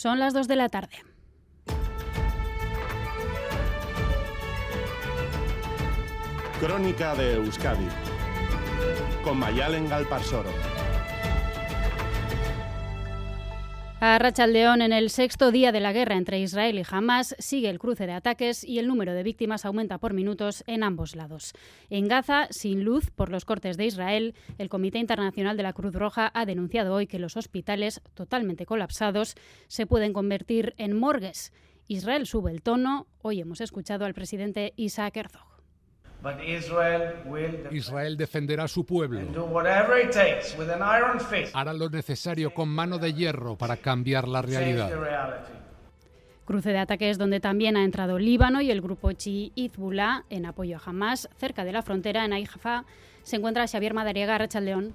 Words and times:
Son 0.00 0.20
las 0.20 0.32
2 0.32 0.46
de 0.46 0.54
la 0.54 0.68
tarde. 0.68 0.94
Crónica 6.60 7.16
de 7.16 7.34
Euskadi 7.34 7.88
con 9.24 9.40
Mayalen 9.40 9.88
Galparsoro. 9.88 10.67
A 14.00 14.46
León, 14.46 14.80
en 14.80 14.92
el 14.92 15.10
sexto 15.10 15.50
día 15.50 15.72
de 15.72 15.80
la 15.80 15.92
guerra 15.92 16.16
entre 16.16 16.38
Israel 16.38 16.78
y 16.78 16.84
Hamas, 16.88 17.34
sigue 17.40 17.68
el 17.68 17.80
cruce 17.80 18.06
de 18.06 18.12
ataques 18.12 18.62
y 18.62 18.78
el 18.78 18.86
número 18.86 19.12
de 19.12 19.24
víctimas 19.24 19.64
aumenta 19.64 19.98
por 19.98 20.14
minutos 20.14 20.62
en 20.68 20.84
ambos 20.84 21.16
lados. 21.16 21.52
En 21.90 22.06
Gaza, 22.06 22.46
sin 22.50 22.84
luz 22.84 23.10
por 23.10 23.28
los 23.28 23.44
cortes 23.44 23.76
de 23.76 23.86
Israel, 23.86 24.36
el 24.58 24.68
Comité 24.68 24.98
Internacional 24.98 25.56
de 25.56 25.64
la 25.64 25.72
Cruz 25.72 25.94
Roja 25.94 26.30
ha 26.32 26.46
denunciado 26.46 26.94
hoy 26.94 27.08
que 27.08 27.18
los 27.18 27.36
hospitales, 27.36 28.00
totalmente 28.14 28.66
colapsados, 28.66 29.34
se 29.66 29.86
pueden 29.86 30.12
convertir 30.12 30.74
en 30.78 30.96
morgues. 30.96 31.52
Israel 31.88 32.26
sube 32.26 32.52
el 32.52 32.62
tono. 32.62 33.08
Hoy 33.20 33.40
hemos 33.40 33.60
escuchado 33.60 34.04
al 34.04 34.14
presidente 34.14 34.74
Isaac 34.76 35.16
Herzog. 35.16 35.47
Israel 37.70 38.16
defenderá 38.16 38.64
a 38.64 38.68
su 38.68 38.84
pueblo. 38.84 39.20
Hará 41.52 41.72
lo 41.72 41.88
necesario 41.88 42.52
con 42.52 42.68
mano 42.68 42.98
de 42.98 43.14
hierro 43.14 43.56
para 43.56 43.76
cambiar 43.76 44.26
la 44.26 44.42
realidad. 44.42 44.90
Cruce 46.44 46.70
de 46.70 46.78
ataques 46.78 47.18
donde 47.18 47.40
también 47.40 47.76
ha 47.76 47.84
entrado 47.84 48.18
Líbano 48.18 48.62
y 48.62 48.70
el 48.70 48.80
grupo 48.80 49.12
chi 49.12 49.52
Hezbollah 49.54 50.24
en 50.30 50.46
apoyo 50.46 50.78
a 50.78 50.80
Hamas. 50.82 51.28
Cerca 51.36 51.62
de 51.64 51.72
la 51.72 51.82
frontera, 51.82 52.24
en 52.24 52.32
Haifa, 52.32 52.84
se 53.22 53.36
encuentra 53.36 53.68
Xavier 53.68 53.92
Madariaga, 53.92 54.38
León. 54.60 54.94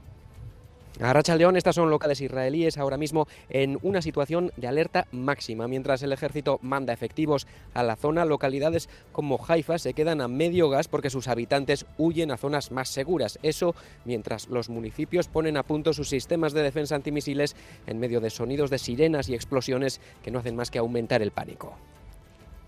A 1.00 1.12
Racha 1.12 1.36
León, 1.36 1.58
estas 1.58 1.76
son 1.76 1.90
locales 1.90 2.22
israelíes 2.22 2.78
ahora 2.78 2.98
mismo 2.98 3.28
en 3.50 3.80
una 3.82 4.04
situación 4.04 4.52
de 4.58 4.68
alerta 4.68 5.08
máxima. 5.12 5.68
Mientras 5.68 6.04
el 6.04 6.14
ejército 6.14 6.60
manda 6.62 6.94
efectivos 6.94 7.48
a 7.74 7.82
la 7.82 7.96
zona, 7.96 8.26
localidades 8.26 8.90
como 9.12 9.44
Haifa 9.48 9.80
se 9.80 9.96
quedan 9.96 10.22
a 10.22 10.28
medio 10.28 10.70
gas 10.70 10.88
porque 10.88 11.10
sus 11.10 11.28
habitantes 11.28 11.88
huyen 11.98 12.30
a 12.30 12.38
zonas 12.38 12.72
más 12.72 12.90
seguras. 12.90 13.40
Eso 13.42 13.74
mientras 14.06 14.48
los 14.50 14.70
municipios 14.70 15.28
ponen 15.28 15.58
a 15.58 15.64
punto 15.64 15.94
sus 15.94 16.10
sistemas 16.10 16.54
de 16.54 16.62
defensa 16.62 16.96
antimisiles 16.96 17.56
en 17.88 18.00
medio 18.00 18.22
de 18.22 18.30
sonidos 18.30 18.70
de 18.70 18.78
sirenas 18.78 19.30
y 19.30 19.34
explosiones 19.34 20.00
que 20.22 20.30
no 20.30 20.40
hacen 20.40 20.56
más 20.56 20.70
que 20.70 20.78
aumentar 20.78 21.24
el 21.24 21.32
pánico. 21.32 21.76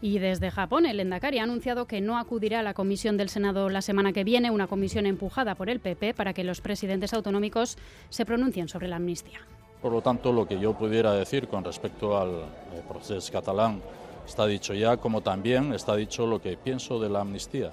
Y 0.06 0.20
desde 0.20 0.52
Japón, 0.52 0.86
el 0.86 1.00
Endacari 1.00 1.40
ha 1.40 1.44
anunciado 1.46 1.88
que 1.88 2.00
no 2.00 2.20
acudirá 2.20 2.60
a 2.60 2.62
la 2.62 2.76
comisión 2.76 3.18
del 3.18 3.28
Senado 3.28 3.70
la 3.70 3.82
semana 3.82 4.14
que 4.14 4.24
viene, 4.24 4.52
una 4.52 4.68
comisión 4.68 5.08
empujada 5.08 5.56
por 5.56 5.68
el 5.68 5.80
PP 5.80 6.14
para 6.14 6.32
que 6.32 6.44
los 6.44 6.62
presidentes 6.62 7.12
autonómicos 7.16 7.76
se 8.10 8.24
pronuncien 8.24 8.68
sobre 8.68 8.88
la 8.88 8.98
amnistía. 8.98 9.40
Por 9.82 9.92
lo 9.92 10.02
tanto, 10.02 10.32
lo 10.32 10.48
que 10.48 10.60
yo 10.60 10.74
pudiera 10.74 11.12
decir 11.14 11.48
con 11.48 11.64
respecto 11.64 12.20
al 12.20 12.30
eh, 12.30 12.84
proceso 12.88 13.34
catalán 13.34 13.82
está 14.28 14.46
dicho 14.46 14.76
ya, 14.76 14.98
como 14.98 15.22
también 15.22 15.74
está 15.74 15.96
dicho 15.96 16.28
lo 16.28 16.40
que 16.40 16.56
pienso 16.56 17.00
de 17.00 17.10
la 17.10 17.22
amnistía, 17.22 17.72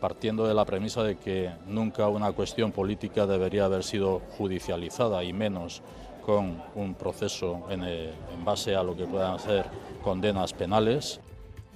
partiendo 0.00 0.48
de 0.48 0.54
la 0.54 0.64
premisa 0.64 1.04
de 1.04 1.14
que 1.16 1.52
nunca 1.68 2.08
una 2.08 2.32
cuestión 2.32 2.72
política 2.72 3.24
debería 3.24 3.66
haber 3.66 3.84
sido 3.84 4.20
judicializada 4.36 5.22
y 5.22 5.32
menos 5.32 5.80
con 6.24 6.60
un 6.74 6.94
proceso 6.94 7.68
en, 7.70 7.84
eh, 7.84 8.12
base 8.44 8.74
a 8.74 8.82
lo 8.82 8.96
que 8.96 9.06
puedan 9.06 9.38
ser 9.38 9.64
condenas 10.02 10.52
penales. 10.52 11.20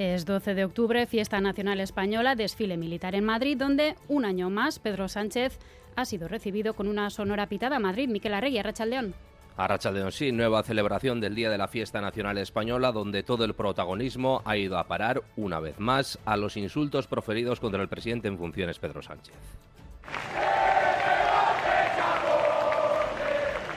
Es 0.00 0.24
12 0.24 0.54
de 0.54 0.64
octubre, 0.64 1.06
fiesta 1.06 1.42
nacional 1.42 1.78
española, 1.78 2.34
desfile 2.34 2.78
militar 2.78 3.14
en 3.14 3.22
Madrid, 3.22 3.58
donde 3.58 3.96
un 4.08 4.24
año 4.24 4.48
más 4.48 4.78
Pedro 4.78 5.08
Sánchez 5.08 5.58
ha 5.94 6.06
sido 6.06 6.26
recibido 6.26 6.72
con 6.72 6.88
una 6.88 7.10
sonora 7.10 7.48
pitada 7.50 7.76
a 7.76 7.80
Madrid. 7.80 8.08
Miquel 8.08 8.32
Arregui, 8.32 8.56
Arrachaldeón. 8.56 9.12
Arrachaldeón, 9.58 10.10
sí, 10.10 10.32
nueva 10.32 10.62
celebración 10.62 11.20
del 11.20 11.34
Día 11.34 11.50
de 11.50 11.58
la 11.58 11.68
Fiesta 11.68 12.00
Nacional 12.00 12.38
Española, 12.38 12.92
donde 12.92 13.22
todo 13.22 13.44
el 13.44 13.52
protagonismo 13.52 14.40
ha 14.46 14.56
ido 14.56 14.78
a 14.78 14.84
parar, 14.84 15.22
una 15.36 15.60
vez 15.60 15.78
más, 15.78 16.18
a 16.24 16.38
los 16.38 16.56
insultos 16.56 17.06
proferidos 17.06 17.60
contra 17.60 17.82
el 17.82 17.90
presidente 17.90 18.26
en 18.28 18.38
funciones, 18.38 18.78
Pedro 18.78 19.02
Sánchez. 19.02 19.34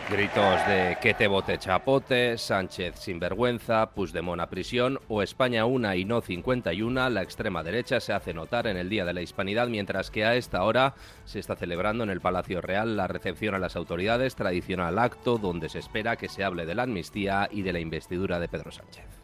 Gritos 0.09 0.67
de 0.67 0.97
que 1.01 1.13
te 1.13 1.27
bote 1.27 1.57
chapote, 1.57 2.37
Sánchez 2.37 2.95
sin 2.99 3.19
vergüenza, 3.19 3.91
Puigdemont 3.91 4.41
a 4.41 4.49
prisión 4.49 4.99
o 5.07 5.23
España 5.23 5.65
una 5.65 5.95
y 5.95 6.03
no 6.03 6.21
51, 6.21 7.09
la 7.09 7.21
extrema 7.21 7.63
derecha 7.63 7.99
se 7.99 8.11
hace 8.11 8.33
notar 8.33 8.67
en 8.67 8.75
el 8.75 8.89
Día 8.89 9.05
de 9.05 9.13
la 9.13 9.21
Hispanidad, 9.21 9.69
mientras 9.69 10.11
que 10.11 10.25
a 10.25 10.35
esta 10.35 10.63
hora 10.63 10.93
se 11.23 11.39
está 11.39 11.55
celebrando 11.55 12.03
en 12.03 12.09
el 12.09 12.21
Palacio 12.21 12.59
Real 12.59 12.97
la 12.97 13.07
recepción 13.07 13.55
a 13.55 13.59
las 13.59 13.77
autoridades, 13.77 14.35
tradicional 14.35 14.99
acto 14.99 15.37
donde 15.37 15.69
se 15.69 15.79
espera 15.79 16.17
que 16.17 16.29
se 16.29 16.43
hable 16.43 16.65
de 16.65 16.75
la 16.75 16.83
amnistía 16.83 17.47
y 17.49 17.61
de 17.61 17.73
la 17.73 17.79
investidura 17.79 18.39
de 18.39 18.49
Pedro 18.49 18.71
Sánchez. 18.71 19.22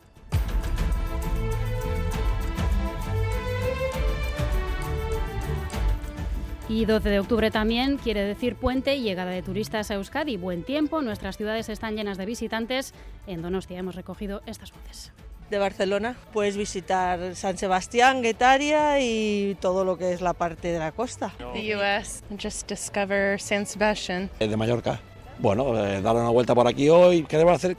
Y 6.69 6.85
12 6.85 7.09
de 7.09 7.19
octubre 7.19 7.49
también 7.49 7.97
quiere 7.97 8.21
decir 8.21 8.55
puente 8.55 8.95
y 8.95 9.01
llegada 9.01 9.31
de 9.31 9.41
turistas 9.41 9.89
a 9.89 9.95
Euskadi. 9.95 10.37
Buen 10.37 10.61
tiempo, 10.61 11.01
nuestras 11.01 11.35
ciudades 11.35 11.67
están 11.67 11.95
llenas 11.95 12.19
de 12.19 12.27
visitantes. 12.27 12.93
En 13.25 13.41
Donostia 13.41 13.79
hemos 13.79 13.95
recogido 13.95 14.43
estas 14.45 14.71
voces. 14.71 15.11
De 15.49 15.57
Barcelona 15.57 16.15
puedes 16.31 16.57
visitar 16.57 17.35
San 17.35 17.57
Sebastián, 17.57 18.21
Guetaria 18.21 18.99
y 18.99 19.57
todo 19.59 19.83
lo 19.83 19.97
que 19.97 20.13
es 20.13 20.21
la 20.21 20.33
parte 20.33 20.67
de 20.67 20.77
la 20.77 20.91
costa. 20.91 21.33
The 21.55 21.75
US, 21.75 22.21
just 22.39 22.69
discover 22.69 23.41
San 23.41 23.65
Sebastián. 23.65 24.29
De 24.37 24.55
Mallorca. 24.55 25.01
Bueno, 25.39 25.75
eh, 25.83 26.03
dar 26.03 26.15
una 26.17 26.29
vuelta 26.29 26.53
por 26.53 26.67
aquí 26.67 26.87
hoy. 26.87 27.23
Queremos 27.23 27.55
hacer 27.55 27.77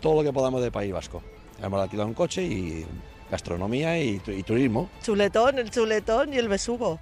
todo 0.00 0.14
lo 0.14 0.22
que 0.22 0.32
podamos 0.32 0.62
del 0.62 0.70
País 0.70 0.92
Vasco. 0.92 1.20
Hemos 1.60 1.82
alquilado 1.82 2.06
un 2.06 2.14
coche 2.14 2.44
y 2.44 2.86
gastronomía 3.28 3.98
y, 3.98 4.22
y 4.24 4.42
turismo. 4.44 4.88
Chuletón, 5.02 5.58
el 5.58 5.72
chuletón 5.72 6.32
y 6.32 6.36
el 6.36 6.48
besugo 6.48 7.00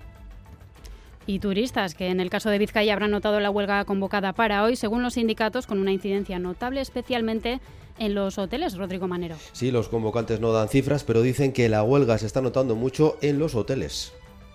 y 1.27 1.39
turistas, 1.39 1.95
que 1.95 2.09
en 2.09 2.21
el 2.21 2.31
caso 2.31 2.51
de 2.51 2.59
Vizcaya 2.59 2.93
habrán 2.93 3.11
notado 3.11 3.41
la 3.41 3.51
huelga 3.51 3.85
convocada 3.85 4.33
para 4.33 4.63
hoy, 4.65 4.77
según 4.77 5.03
los 5.03 5.15
sindicatos, 5.15 5.67
con 5.67 5.79
una 5.79 5.93
incidencia 5.93 6.39
notable, 6.39 6.81
especialmente 6.81 7.61
en 7.99 8.15
los 8.15 8.39
hoteles, 8.39 8.77
Rodrigo 8.77 9.07
Manero. 9.07 9.37
Sí, 9.53 9.71
los 9.71 9.89
convocantes 9.89 10.41
no 10.41 10.53
dan 10.53 10.69
cifras, 10.69 11.05
pero 11.05 11.23
dicen 11.23 11.53
que 11.53 11.69
la 11.69 11.83
huelga 11.83 12.19
se 12.19 12.27
está 12.27 12.41
notando 12.41 12.75
mucho 12.75 13.17
en 13.21 13.39
los 13.39 13.55
hoteles 13.55 14.13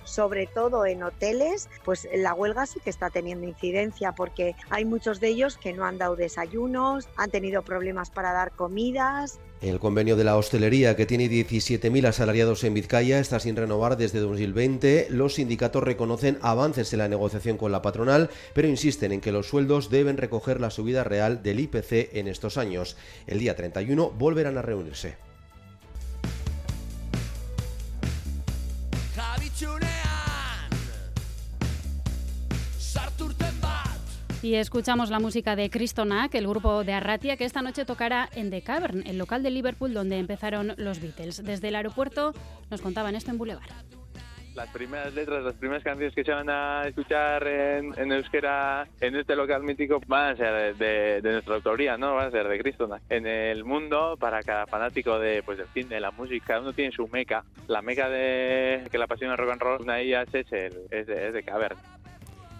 sobre 0.07 0.47
todo 0.47 0.85
en 0.85 1.03
hoteles, 1.03 1.69
pues 1.83 2.07
la 2.15 2.33
huelga 2.33 2.65
sí 2.65 2.79
que 2.83 2.89
está 2.89 3.09
teniendo 3.09 3.47
incidencia 3.47 4.13
porque 4.13 4.55
hay 4.69 4.85
muchos 4.85 5.19
de 5.19 5.27
ellos 5.27 5.57
que 5.57 5.73
no 5.73 5.85
han 5.85 5.97
dado 5.97 6.15
desayunos, 6.15 7.07
han 7.17 7.29
tenido 7.29 7.61
problemas 7.63 8.09
para 8.09 8.31
dar 8.31 8.51
comidas. 8.51 9.39
El 9.59 9.79
convenio 9.79 10.15
de 10.15 10.23
la 10.23 10.37
hostelería, 10.37 10.95
que 10.95 11.07
tiene 11.07 11.27
17.000 11.27 12.07
asalariados 12.07 12.63
en 12.63 12.75
Vizcaya, 12.75 13.17
está 13.17 13.39
sin 13.39 13.55
renovar 13.55 13.97
desde 13.97 14.19
2020. 14.19 15.07
Los 15.09 15.35
sindicatos 15.35 15.83
reconocen 15.83 16.37
avances 16.41 16.93
en 16.93 16.99
la 16.99 17.07
negociación 17.07 17.57
con 17.57 17.71
la 17.71 17.81
patronal, 17.81 18.29
pero 18.53 18.67
insisten 18.67 19.11
en 19.11 19.21
que 19.21 19.31
los 19.31 19.47
sueldos 19.47 19.89
deben 19.89 20.17
recoger 20.17 20.61
la 20.61 20.69
subida 20.69 21.03
real 21.03 21.41
del 21.41 21.59
IPC 21.59 22.13
en 22.13 22.27
estos 22.27 22.57
años. 22.57 22.97
El 23.25 23.39
día 23.39 23.55
31 23.55 24.11
volverán 24.11 24.59
a 24.59 24.61
reunirse. 24.61 25.26
Y 34.41 34.53
escuchamos 34.55 35.09
la 35.09 35.19
música 35.19 35.55
de 35.55 35.69
Cristonac, 35.69 36.33
el 36.35 36.47
grupo 36.47 36.83
de 36.83 36.93
Arratia, 36.93 37.37
que 37.37 37.45
esta 37.45 37.61
noche 37.61 37.85
tocará 37.85 38.29
en 38.35 38.51
The 38.51 38.61
Cavern, 38.61 39.03
el 39.07 39.17
local 39.17 39.41
de 39.41 39.49
Liverpool 39.49 39.93
donde 39.93 40.19
empezaron 40.19 40.73
los 40.77 41.01
Beatles. 41.01 41.43
Desde 41.43 41.69
el 41.69 41.75
aeropuerto 41.75 42.33
nos 42.69 42.81
contaban 42.81 43.15
esto 43.15 43.31
en 43.31 43.37
Boulevard 43.39 43.71
las 44.57 44.69
primeras 44.69 45.13
letras, 45.13 45.43
las 45.43 45.53
primeras 45.53 45.83
canciones 45.83 46.15
que 46.15 46.23
se 46.23 46.31
van 46.31 46.49
a 46.49 46.81
escuchar 46.87 47.47
en, 47.47 47.93
en 47.95 48.11
euskera 48.11 48.87
en 48.99 49.15
este 49.15 49.35
local 49.35 49.61
mítico 49.61 50.01
van 50.07 50.33
a 50.33 50.35
ser 50.35 50.75
de, 50.75 51.21
nuestra 51.21 51.55
autoría, 51.55 51.95
¿no? 51.95 52.15
Van 52.15 52.27
a 52.27 52.31
ser 52.31 52.47
de 52.47 52.57
Cristonac. 52.57 53.03
En 53.07 53.27
el 53.27 53.63
mundo, 53.63 54.17
para 54.19 54.41
cada 54.41 54.65
fanático 54.65 55.19
de, 55.19 55.43
pues, 55.43 55.59
del 55.59 55.67
cine, 55.67 55.95
de 55.95 56.01
la 56.01 56.09
música, 56.09 56.47
cada 56.47 56.61
uno 56.61 56.73
tiene 56.73 56.91
su 56.91 57.07
meca. 57.07 57.45
La 57.67 57.83
meca 57.83 58.09
de 58.09 58.87
que 58.91 58.97
la 58.97 59.05
pasión 59.05 59.29
del 59.29 59.37
rock 59.37 59.51
and 59.51 59.61
roll, 59.61 59.81
una 59.83 59.95
de 59.95 60.03
ellas 60.03 60.27
es, 60.33 60.51
el, 60.51 60.73
es, 60.89 61.05
de, 61.05 61.27
es 61.27 61.33
de 61.33 61.43
Cavern. 61.43 61.77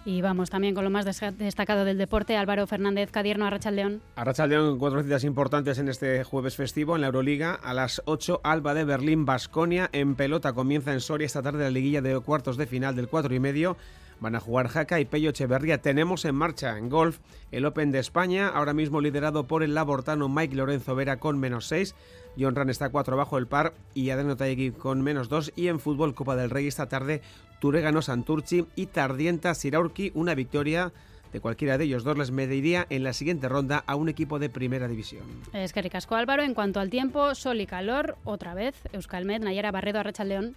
Y 0.08 0.22
vamos 0.22 0.48
también 0.48 0.74
con 0.74 0.84
lo 0.84 0.88
más 0.88 1.04
destacado 1.04 1.84
del 1.84 1.98
deporte, 1.98 2.38
Álvaro 2.38 2.66
Fernández 2.66 3.10
Cadierno, 3.10 3.44
Arrachaldeón. 3.44 4.00
Arrachaldeón, 4.16 4.78
cuatro 4.78 5.02
citas 5.02 5.22
importantes 5.22 5.78
en 5.78 5.90
este 5.90 6.24
jueves 6.24 6.56
festivo 6.56 6.94
en 6.94 7.02
la 7.02 7.08
Euroliga. 7.08 7.52
A 7.52 7.74
las 7.74 8.00
8, 8.06 8.40
Alba 8.42 8.72
de 8.72 8.84
Berlín, 8.84 9.26
Basconia 9.26 9.90
en 9.92 10.14
pelota. 10.14 10.54
Comienza 10.54 10.94
en 10.94 11.00
Soria 11.00 11.26
esta 11.26 11.42
tarde 11.42 11.62
la 11.62 11.70
liguilla 11.70 12.00
de 12.00 12.18
cuartos 12.20 12.56
de 12.56 12.66
final 12.66 12.96
del 12.96 13.08
4 13.08 13.34
y 13.34 13.38
medio. 13.38 13.76
Van 14.20 14.34
a 14.34 14.40
jugar 14.40 14.68
Jaca 14.68 15.00
y 15.00 15.04
Pello 15.04 15.30
Echeverría. 15.30 15.80
Tenemos 15.80 16.24
en 16.24 16.34
marcha 16.34 16.76
en 16.76 16.88
golf 16.88 17.18
el 17.52 17.64
Open 17.64 17.92
de 17.92 18.00
España, 18.00 18.48
ahora 18.48 18.74
mismo 18.74 19.00
liderado 19.00 19.44
por 19.44 19.62
el 19.62 19.74
labortano 19.74 20.28
Mike 20.28 20.56
Lorenzo 20.56 20.94
Vera 20.94 21.18
con 21.18 21.38
menos 21.38 21.66
6. 21.68 21.94
John 22.38 22.54
Ran 22.54 22.70
está 22.70 22.88
4 22.90 23.16
bajo 23.16 23.38
el 23.38 23.46
par 23.46 23.74
y 23.94 24.10
Adeno 24.10 24.36
Taegui 24.36 24.72
con 24.72 25.02
menos 25.02 25.28
2. 25.28 25.52
Y 25.56 25.68
en 25.68 25.80
fútbol, 25.80 26.14
Copa 26.14 26.36
del 26.36 26.50
Rey 26.50 26.66
esta 26.66 26.88
tarde, 26.88 27.22
Turegano 27.60 28.02
Santurci 28.02 28.66
y 28.76 28.86
Tardienta 28.86 29.54
Siraurki, 29.54 30.12
una 30.14 30.34
victoria 30.34 30.92
de 31.32 31.40
cualquiera 31.40 31.78
de 31.78 31.84
ellos 31.84 32.04
dos 32.04 32.16
les 32.16 32.30
mediría 32.30 32.86
en 32.90 33.04
la 33.04 33.12
siguiente 33.12 33.48
ronda 33.48 33.84
a 33.86 33.96
un 33.96 34.08
equipo 34.08 34.38
de 34.38 34.48
primera 34.48 34.88
división. 34.88 35.24
Es 35.52 35.72
que 35.72 35.90
Álvaro, 36.10 36.42
en 36.42 36.54
cuanto 36.54 36.80
al 36.80 36.90
tiempo, 36.90 37.34
sol 37.34 37.60
y 37.60 37.66
calor, 37.66 38.16
otra 38.24 38.54
vez, 38.54 38.74
Euskalmet, 38.92 39.42
Nayara 39.42 39.70
Barredo, 39.70 40.02
León. 40.24 40.56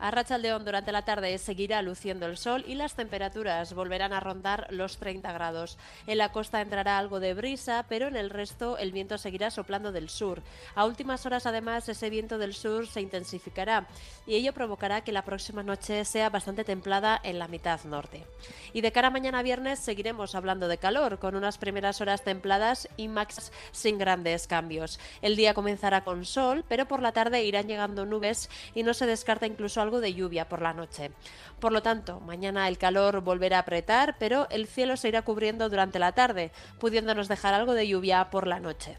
A 0.00 0.12
Rachaldeón 0.12 0.64
durante 0.64 0.92
la 0.92 1.02
tarde 1.02 1.36
seguirá 1.38 1.82
luciendo 1.82 2.26
el 2.26 2.38
sol 2.38 2.64
y 2.68 2.76
las 2.76 2.94
temperaturas 2.94 3.74
volverán 3.74 4.12
a 4.12 4.20
rondar 4.20 4.68
los 4.70 4.98
30 4.98 5.32
grados. 5.32 5.76
En 6.06 6.18
la 6.18 6.30
costa 6.30 6.60
entrará 6.60 6.98
algo 6.98 7.18
de 7.18 7.34
brisa, 7.34 7.84
pero 7.88 8.06
en 8.06 8.14
el 8.14 8.30
resto 8.30 8.78
el 8.78 8.92
viento 8.92 9.18
seguirá 9.18 9.50
soplando 9.50 9.90
del 9.90 10.08
sur. 10.08 10.40
A 10.76 10.86
últimas 10.86 11.26
horas 11.26 11.46
además 11.46 11.88
ese 11.88 12.10
viento 12.10 12.38
del 12.38 12.54
sur 12.54 12.86
se 12.86 13.00
intensificará 13.00 13.88
y 14.24 14.36
ello 14.36 14.52
provocará 14.52 15.00
que 15.00 15.10
la 15.10 15.22
próxima 15.22 15.64
noche 15.64 16.04
sea 16.04 16.30
bastante 16.30 16.62
templada 16.62 17.20
en 17.24 17.40
la 17.40 17.48
mitad 17.48 17.82
norte. 17.82 18.24
Y 18.72 18.82
de 18.82 18.92
cara 18.92 19.08
a 19.08 19.10
mañana 19.10 19.42
viernes 19.42 19.80
seguiremos 19.80 20.36
hablando 20.36 20.68
de 20.68 20.78
calor, 20.78 21.18
con 21.18 21.34
unas 21.34 21.58
primeras 21.58 22.00
horas 22.00 22.22
templadas 22.22 22.88
y 22.96 23.08
max 23.08 23.50
sin 23.72 23.98
grandes 23.98 24.46
cambios. 24.46 25.00
El 25.22 25.34
día 25.34 25.54
comenzará 25.54 26.04
con 26.04 26.24
sol, 26.24 26.64
pero 26.68 26.86
por 26.86 27.02
la 27.02 27.10
tarde 27.10 27.42
irán 27.42 27.66
llegando 27.66 28.06
nubes 28.06 28.48
y 28.76 28.84
no 28.84 28.94
se 28.94 29.06
descarta 29.06 29.46
incluso 29.46 29.87
algo 29.88 30.00
de 30.00 30.12
lluvia 30.12 30.48
por 30.48 30.60
la 30.60 30.74
noche. 30.74 31.10
Por 31.60 31.72
lo 31.72 31.82
tanto, 31.82 32.20
mañana 32.20 32.68
el 32.68 32.76
calor 32.76 33.22
volverá 33.22 33.56
a 33.56 33.60
apretar, 33.60 34.16
pero 34.18 34.46
el 34.50 34.66
cielo 34.66 34.96
se 34.96 35.08
irá 35.08 35.22
cubriendo 35.22 35.68
durante 35.70 35.98
la 35.98 36.12
tarde, 36.12 36.52
pudiéndonos 36.78 37.26
dejar 37.26 37.54
algo 37.54 37.72
de 37.72 37.88
lluvia 37.88 38.28
por 38.30 38.46
la 38.46 38.60
noche. 38.60 38.98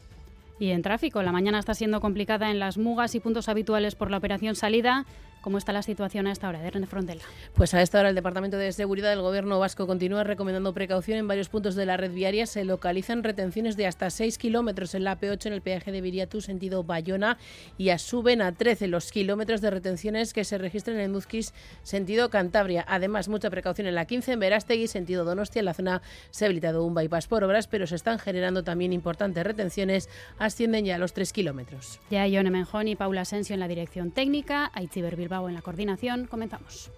Y 0.60 0.72
en 0.72 0.82
tráfico, 0.82 1.22
la 1.22 1.32
mañana 1.32 1.60
está 1.60 1.74
siendo 1.74 2.02
complicada 2.02 2.50
en 2.50 2.60
las 2.60 2.78
mugas 2.78 3.16
y 3.16 3.20
puntos 3.20 3.48
habituales 3.48 3.96
por 3.96 4.10
la 4.12 4.18
operación 4.18 4.56
salida. 4.56 5.06
¿Cómo 5.42 5.58
está 5.58 5.72
la 5.72 5.84
situación 5.84 6.28
a 6.28 6.34
esta 6.34 6.50
hora 6.50 6.60
de 6.60 6.70
René 6.70 6.86
Frontela? 6.86 7.22
Pues 7.54 7.74
a 7.74 7.82
esta 7.82 8.00
hora 8.00 8.10
el 8.10 8.16
Departamento 8.16 8.58
de 8.58 8.74
Seguridad 8.74 9.10
del 9.10 9.22
Gobierno 9.22 9.58
vasco 9.58 9.88
continúa 9.88 10.26
recomendando 10.26 10.74
precaución 10.74 11.18
en 11.18 11.28
varios 11.30 11.48
puntos 11.48 11.76
de 11.76 11.86
la 11.86 11.96
red 11.96 12.12
viaria. 12.12 12.46
Se 12.46 12.66
localizan 12.66 13.24
retenciones 13.24 13.78
de 13.78 13.88
hasta 13.88 14.10
6 14.10 14.38
kilómetros 14.38 14.96
en 14.96 15.06
la 15.06 15.18
P8 15.18 15.46
en 15.46 15.54
el 15.54 15.62
peaje 15.62 15.94
de 15.94 16.02
Viriatu 16.02 16.42
sentido 16.42 16.84
Bayona 16.84 17.38
y 17.78 17.90
suben 17.98 18.42
a 18.42 18.52
13 18.52 18.88
los 18.88 19.12
kilómetros 19.12 19.62
de 19.62 19.70
retenciones 19.70 20.34
que 20.34 20.44
se 20.44 20.58
registran 20.58 21.00
en 21.00 21.12
Muzquis 21.12 21.54
sentido 21.84 22.30
Cantabria. 22.30 22.84
Además, 22.88 23.30
mucha 23.30 23.50
precaución 23.50 23.88
en 23.88 23.96
la 23.96 24.06
15 24.06 24.34
en 24.34 24.40
Verástegui 24.40 24.88
sentido 24.88 25.24
Donostia. 25.24 25.60
En 25.60 25.66
la 25.66 25.74
zona 25.74 26.02
se 26.32 26.44
ha 26.44 26.48
habilitado 26.48 26.84
un 26.84 26.94
bypass 26.94 27.28
por 27.28 27.46
obras, 27.46 27.68
pero 27.68 27.88
se 27.88 27.96
están 27.96 28.20
generando 28.20 28.64
también 28.64 28.92
importantes 28.92 29.44
retenciones. 29.46 30.10
Ascienden 30.38 30.84
ya 30.84 30.96
a 30.96 30.98
los 30.98 31.14
3 31.14 31.32
kilómetros. 31.32 32.00
Ya 32.12 32.28
Ione 32.28 32.52
Menjón 32.52 32.90
y 32.90 32.96
Paula 32.96 33.22
Asensio 33.22 33.54
en 33.54 33.62
la 33.62 33.68
dirección 33.70 34.12
técnica. 34.12 34.70
Aitziber 34.74 35.16
en 35.48 35.54
la 35.54 35.62
coordinación. 35.62 36.26
Comenzamos. 36.26 36.92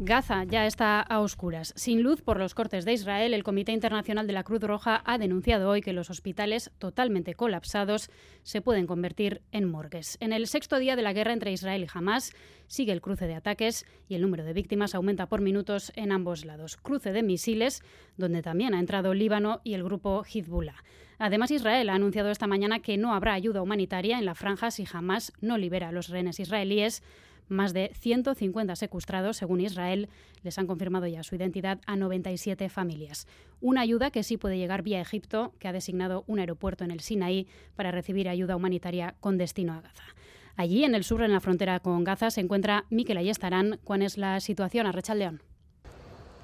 Gaza 0.00 0.42
ya 0.42 0.66
está 0.66 1.00
a 1.00 1.20
oscuras. 1.20 1.72
Sin 1.76 2.02
luz 2.02 2.20
por 2.20 2.40
los 2.40 2.52
cortes 2.52 2.84
de 2.84 2.92
Israel, 2.92 3.32
el 3.32 3.44
Comité 3.44 3.70
Internacional 3.70 4.26
de 4.26 4.32
la 4.32 4.42
Cruz 4.42 4.60
Roja 4.60 5.00
ha 5.04 5.18
denunciado 5.18 5.70
hoy 5.70 5.82
que 5.82 5.92
los 5.92 6.10
hospitales 6.10 6.72
totalmente 6.78 7.34
colapsados 7.34 8.10
se 8.42 8.60
pueden 8.60 8.88
convertir 8.88 9.42
en 9.52 9.70
morgues. 9.70 10.16
En 10.18 10.32
el 10.32 10.48
sexto 10.48 10.80
día 10.80 10.96
de 10.96 11.02
la 11.02 11.12
guerra 11.12 11.32
entre 11.32 11.52
Israel 11.52 11.84
y 11.84 11.88
Hamas 11.96 12.32
sigue 12.66 12.92
el 12.92 13.02
cruce 13.02 13.28
de 13.28 13.36
ataques 13.36 13.86
y 14.08 14.16
el 14.16 14.22
número 14.22 14.42
de 14.42 14.52
víctimas 14.52 14.96
aumenta 14.96 15.28
por 15.28 15.40
minutos 15.40 15.92
en 15.94 16.10
ambos 16.10 16.44
lados. 16.44 16.76
Cruce 16.76 17.12
de 17.12 17.22
misiles, 17.22 17.80
donde 18.16 18.42
también 18.42 18.74
ha 18.74 18.80
entrado 18.80 19.14
Líbano 19.14 19.60
y 19.62 19.74
el 19.74 19.84
grupo 19.84 20.24
Hezbollah. 20.24 20.82
Además, 21.18 21.52
Israel 21.52 21.88
ha 21.88 21.94
anunciado 21.94 22.32
esta 22.32 22.48
mañana 22.48 22.80
que 22.80 22.96
no 22.96 23.14
habrá 23.14 23.34
ayuda 23.34 23.62
humanitaria 23.62 24.18
en 24.18 24.24
la 24.24 24.34
franja 24.34 24.72
si 24.72 24.84
Hamas 24.92 25.32
no 25.40 25.56
libera 25.56 25.90
a 25.90 25.92
los 25.92 26.08
rehenes 26.08 26.40
israelíes 26.40 27.04
más 27.48 27.72
de 27.72 27.90
150 27.94 28.76
secuestrados, 28.76 29.36
según 29.36 29.60
Israel, 29.60 30.08
les 30.42 30.58
han 30.58 30.66
confirmado 30.66 31.06
ya 31.06 31.22
su 31.22 31.34
identidad 31.34 31.80
a 31.86 31.96
97 31.96 32.68
familias. 32.68 33.26
Una 33.60 33.82
ayuda 33.82 34.10
que 34.10 34.22
sí 34.22 34.36
puede 34.36 34.58
llegar 34.58 34.82
vía 34.82 35.00
Egipto, 35.00 35.52
que 35.58 35.68
ha 35.68 35.72
designado 35.72 36.24
un 36.26 36.38
aeropuerto 36.38 36.84
en 36.84 36.90
el 36.90 37.00
Sinaí 37.00 37.46
para 37.76 37.90
recibir 37.90 38.28
ayuda 38.28 38.56
humanitaria 38.56 39.14
con 39.20 39.38
destino 39.38 39.74
a 39.74 39.80
Gaza. 39.80 40.04
Allí, 40.56 40.84
en 40.84 40.94
el 40.94 41.04
sur, 41.04 41.22
en 41.22 41.32
la 41.32 41.40
frontera 41.40 41.80
con 41.80 42.04
Gaza, 42.04 42.30
se 42.30 42.40
encuentra 42.40 42.84
Miquel 42.90 43.16
Ayestarán. 43.16 43.80
¿Cuál 43.82 44.02
es 44.02 44.18
la 44.18 44.40
situación 44.40 44.86
a 44.86 45.14
León? 45.14 45.42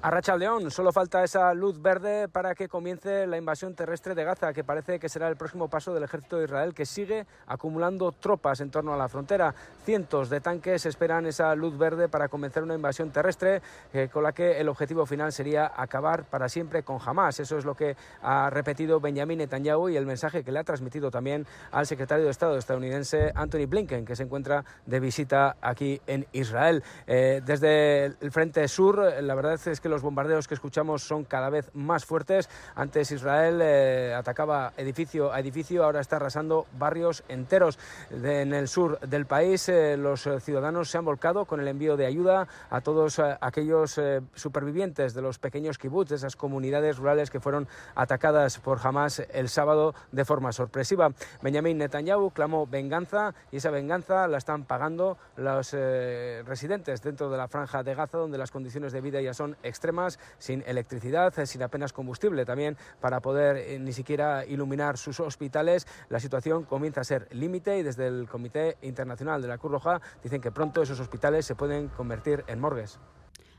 A 0.03 0.35
León, 0.35 0.71
solo 0.71 0.91
falta 0.91 1.23
esa 1.23 1.53
luz 1.53 1.79
verde 1.79 2.27
para 2.27 2.55
que 2.55 2.67
comience 2.67 3.27
la 3.27 3.37
invasión 3.37 3.75
terrestre 3.75 4.15
de 4.15 4.23
Gaza, 4.23 4.51
que 4.51 4.63
parece 4.63 4.97
que 4.97 5.07
será 5.07 5.27
el 5.27 5.35
próximo 5.35 5.67
paso 5.67 5.93
del 5.93 6.01
ejército 6.01 6.39
de 6.39 6.45
Israel, 6.45 6.73
que 6.73 6.87
sigue 6.87 7.27
acumulando 7.45 8.11
tropas 8.11 8.61
en 8.61 8.71
torno 8.71 8.95
a 8.95 8.97
la 8.97 9.07
frontera. 9.09 9.53
Cientos 9.85 10.31
de 10.31 10.41
tanques 10.41 10.87
esperan 10.87 11.27
esa 11.27 11.53
luz 11.53 11.77
verde 11.77 12.09
para 12.09 12.29
comenzar 12.29 12.63
una 12.63 12.73
invasión 12.73 13.11
terrestre, 13.11 13.61
eh, 13.93 14.09
con 14.11 14.23
la 14.23 14.31
que 14.31 14.59
el 14.59 14.69
objetivo 14.69 15.05
final 15.05 15.31
sería 15.31 15.71
acabar 15.75 16.23
para 16.23 16.49
siempre 16.49 16.81
con 16.81 16.97
Hamas. 17.05 17.39
Eso 17.39 17.59
es 17.59 17.65
lo 17.65 17.75
que 17.75 17.95
ha 18.23 18.49
repetido 18.49 18.99
Benjamin 18.99 19.37
Netanyahu 19.37 19.89
y 19.89 19.97
el 19.97 20.07
mensaje 20.07 20.43
que 20.43 20.51
le 20.51 20.57
ha 20.57 20.63
transmitido 20.63 21.11
también 21.11 21.45
al 21.71 21.85
secretario 21.85 22.25
de 22.25 22.31
Estado 22.31 22.57
estadounidense 22.57 23.31
Anthony 23.35 23.67
Blinken, 23.67 24.05
que 24.05 24.15
se 24.15 24.23
encuentra 24.23 24.65
de 24.83 24.99
visita 24.99 25.57
aquí 25.61 26.01
en 26.07 26.25
Israel. 26.31 26.83
Eh, 27.05 27.41
desde 27.45 28.05
el 28.05 28.31
frente 28.31 28.67
sur, 28.67 28.97
la 29.21 29.35
verdad 29.35 29.53
es 29.53 29.79
que 29.79 29.90
los 29.91 30.01
bombardeos 30.01 30.47
que 30.47 30.55
escuchamos 30.55 31.03
son 31.03 31.25
cada 31.25 31.49
vez 31.49 31.69
más 31.73 32.05
fuertes. 32.05 32.49
Antes 32.75 33.11
Israel 33.11 33.59
eh, 33.61 34.15
atacaba 34.17 34.73
edificio 34.77 35.31
a 35.31 35.39
edificio, 35.39 35.83
ahora 35.83 35.99
está 35.99 36.15
arrasando 36.15 36.65
barrios 36.79 37.23
enteros. 37.27 37.77
en 38.09 38.53
el 38.53 38.67
sur 38.67 38.99
del 39.01 39.25
país 39.25 39.67
eh, 39.69 39.97
los 39.97 40.27
ciudadanos 40.39 40.89
se 40.89 40.97
han 40.97 41.05
volcado 41.05 41.45
con 41.45 41.59
el 41.59 41.67
envío 41.67 41.97
de 41.97 42.05
ayuda 42.05 42.47
a 42.69 42.81
todos 42.81 43.19
eh, 43.19 43.37
aquellos 43.41 43.99
supervivientes 44.33 45.13
de 45.13 45.21
los 45.21 45.37
pequeños 45.37 45.77
kibbutz, 45.77 46.09
de 46.09 46.15
esas 46.15 46.35
comunidades 46.35 46.97
rurales 46.97 47.29
que 47.29 47.41
fueron 47.41 47.67
atacadas 47.93 48.57
por 48.59 48.79
Hamas 48.81 49.19
el 49.33 49.49
sábado 49.49 49.93
de 50.11 50.23
forma 50.23 50.53
sorpresiva. 50.53 51.11
Benjamin 51.41 51.77
Netanyahu 51.77 52.31
clamó 52.31 52.65
venganza 52.65 53.35
y 53.51 53.57
esa 53.57 53.71
venganza 53.71 54.27
la 54.29 54.37
están 54.37 54.63
pagando 54.63 55.17
los 55.35 55.73
residentes 55.73 57.01
dentro 57.01 57.29
de 57.29 57.37
la 57.37 57.49
franja 57.49 57.83
de 57.83 57.93
Gaza, 57.93 58.17
donde 58.17 58.37
las 58.37 58.51
condiciones 58.51 58.93
de 58.93 59.01
vida 59.01 59.21
ya 59.21 59.33
son 59.33 59.57
extremas 59.63 59.80
extremas, 59.81 60.19
sin 60.37 60.63
electricidad, 60.67 61.33
sin 61.45 61.63
apenas 61.63 61.91
combustible 61.91 62.45
también 62.45 62.77
para 62.99 63.19
poder 63.19 63.57
eh, 63.57 63.79
ni 63.79 63.93
siquiera 63.93 64.45
iluminar 64.45 64.95
sus 64.97 65.19
hospitales. 65.19 65.87
La 66.09 66.19
situación 66.19 66.65
comienza 66.65 67.01
a 67.01 67.03
ser 67.03 67.27
límite 67.31 67.79
y 67.79 67.83
desde 67.83 68.05
el 68.05 68.27
Comité 68.29 68.77
Internacional 68.83 69.41
de 69.41 69.47
la 69.47 69.57
Cruz 69.57 69.71
Roja 69.71 69.99
dicen 70.23 70.39
que 70.39 70.51
pronto 70.51 70.83
esos 70.83 70.99
hospitales 70.99 71.47
se 71.47 71.55
pueden 71.55 71.87
convertir 71.87 72.43
en 72.47 72.59
morgues. 72.59 72.99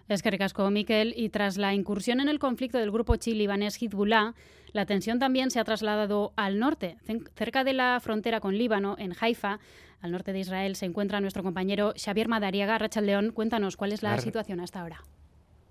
Es 0.08 0.22
que 0.22 0.30
recasco, 0.30 0.70
Miquel. 0.70 1.12
Y 1.16 1.28
tras 1.30 1.56
la 1.56 1.74
incursión 1.74 2.20
en 2.20 2.28
el 2.28 2.38
conflicto 2.38 2.78
del 2.78 2.92
grupo 2.92 3.16
chilibanés 3.16 3.82
Hezbollah, 3.82 4.34
la 4.72 4.86
tensión 4.86 5.18
también 5.18 5.50
se 5.50 5.58
ha 5.58 5.64
trasladado 5.64 6.32
al 6.36 6.58
norte. 6.60 6.98
Cerca 7.34 7.64
de 7.64 7.72
la 7.72 7.98
frontera 8.00 8.38
con 8.38 8.56
Líbano, 8.56 8.94
en 8.98 9.12
Haifa, 9.18 9.58
al 10.00 10.12
norte 10.12 10.32
de 10.32 10.40
Israel, 10.40 10.76
se 10.76 10.86
encuentra 10.86 11.20
nuestro 11.20 11.42
compañero 11.42 11.94
Xavier 11.96 12.28
Madariaga. 12.28 12.78
Rachel 12.78 13.06
León, 13.06 13.32
cuéntanos 13.32 13.76
cuál 13.76 13.92
es 13.92 14.02
la 14.02 14.18
situación 14.18 14.60
hasta 14.60 14.80
ahora 14.80 15.02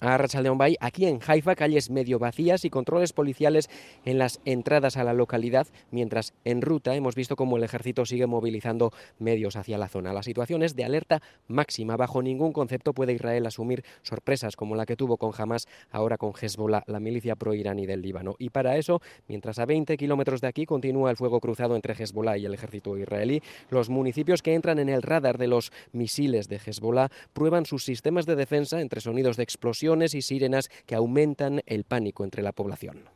a 0.02 0.18
Rachaldeón 0.18 0.58
Bay, 0.58 0.76
aquí 0.80 1.06
en 1.06 1.20
Haifa, 1.26 1.56
calles 1.56 1.92
medio 1.92 2.18
vacías 2.18 2.66
y 2.66 2.72
controles 2.72 3.14
policiales 3.14 3.70
en 4.04 4.18
las 4.18 4.42
entradas 4.46 4.98
a 4.98 5.04
la 5.04 5.14
localidad, 5.14 5.68
mientras 5.92 6.34
en 6.44 6.62
ruta 6.62 6.96
hemos 6.96 7.14
visto 7.14 7.36
cómo 7.36 7.58
el 7.58 7.64
ejército 7.64 8.06
sigue 8.06 8.26
movilizando 8.26 8.92
medios 9.20 9.56
hacia 9.56 9.78
la 9.78 9.88
zona. 9.88 10.12
La 10.12 10.24
situación 10.24 10.64
es 10.64 10.76
de 10.76 10.86
alerta 10.86 11.22
máxima. 11.48 11.98
Bajo 11.98 12.24
ningún 12.24 12.52
concepto 12.52 12.94
puede 12.94 13.14
Israel 13.14 13.46
asumir 13.46 13.86
sorpresas 14.02 14.56
como 14.56 14.76
la 14.76 14.88
que 14.88 14.96
tuvo 14.96 15.18
con 15.18 15.32
Hamas, 15.38 15.68
ahora 15.92 16.18
con 16.18 16.34
Hezbollah, 16.34 16.84
la 16.88 17.00
milicia 17.00 17.36
pro-iraní 17.36 17.86
del 17.86 18.02
Líbano. 18.02 18.36
Y 18.40 18.50
para 18.50 18.78
eso, 18.78 19.02
mientras 19.28 19.60
a 19.60 19.68
20 19.68 19.98
kilómetros 19.98 20.42
de 20.42 20.48
aquí 20.48 20.66
continúa 20.66 21.12
el 21.12 21.18
fuego 21.18 21.40
cruzado 21.40 21.76
entre 21.76 21.94
Hezbollah 21.94 22.38
y 22.38 22.46
el 22.46 22.56
ejército 22.56 22.98
israelí, 22.98 23.44
los 23.70 23.90
municipios 23.90 24.42
que 24.42 24.56
entran 24.56 24.80
en 24.80 24.90
el 24.90 25.04
radar 25.04 25.38
de 25.38 25.48
los 25.48 25.72
misiles 25.92 26.50
de 26.50 26.60
Hezbollah 26.66 27.10
prueban 27.34 27.68
sus 27.68 27.86
sistemas 27.86 28.26
de 28.26 28.36
defensa 28.36 28.82
entre 28.82 29.00
sonidos 29.00 29.38
de 29.38 29.44
explosión 29.44 29.91
y 29.92 30.22
sirenas 30.22 30.70
que 30.86 30.96
aumentan 30.96 31.62
el 31.66 31.84
pánico 31.84 32.24
entre 32.24 32.44
la 32.44 32.54
población. 32.54 33.10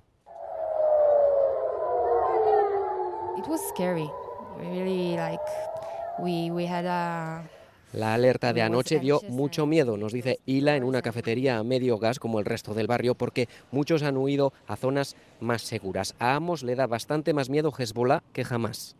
La 7.93 8.13
alerta 8.13 8.51
de 8.51 8.61
anoche 8.61 8.99
dio 8.99 9.21
mucho 9.29 9.65
miedo, 9.65 9.95
nos 9.95 10.11
dice 10.11 10.39
Ila 10.45 10.75
en 10.75 10.83
una 10.83 11.01
cafetería 11.01 11.57
a 11.57 11.63
medio 11.63 11.97
gas 11.97 12.19
como 12.19 12.39
el 12.39 12.45
resto 12.45 12.73
del 12.73 12.87
barrio, 12.87 13.15
porque 13.15 13.47
muchos 13.71 14.03
han 14.03 14.17
huido 14.17 14.51
a 14.67 14.75
zonas 14.75 15.15
más 15.39 15.61
seguras. 15.61 16.13
A 16.19 16.35
ambos 16.35 16.63
le 16.63 16.75
da 16.75 16.87
bastante 16.87 17.33
más 17.33 17.49
miedo 17.49 17.71
Hezbollah 17.77 18.21
que 18.33 18.43
jamás. 18.43 18.97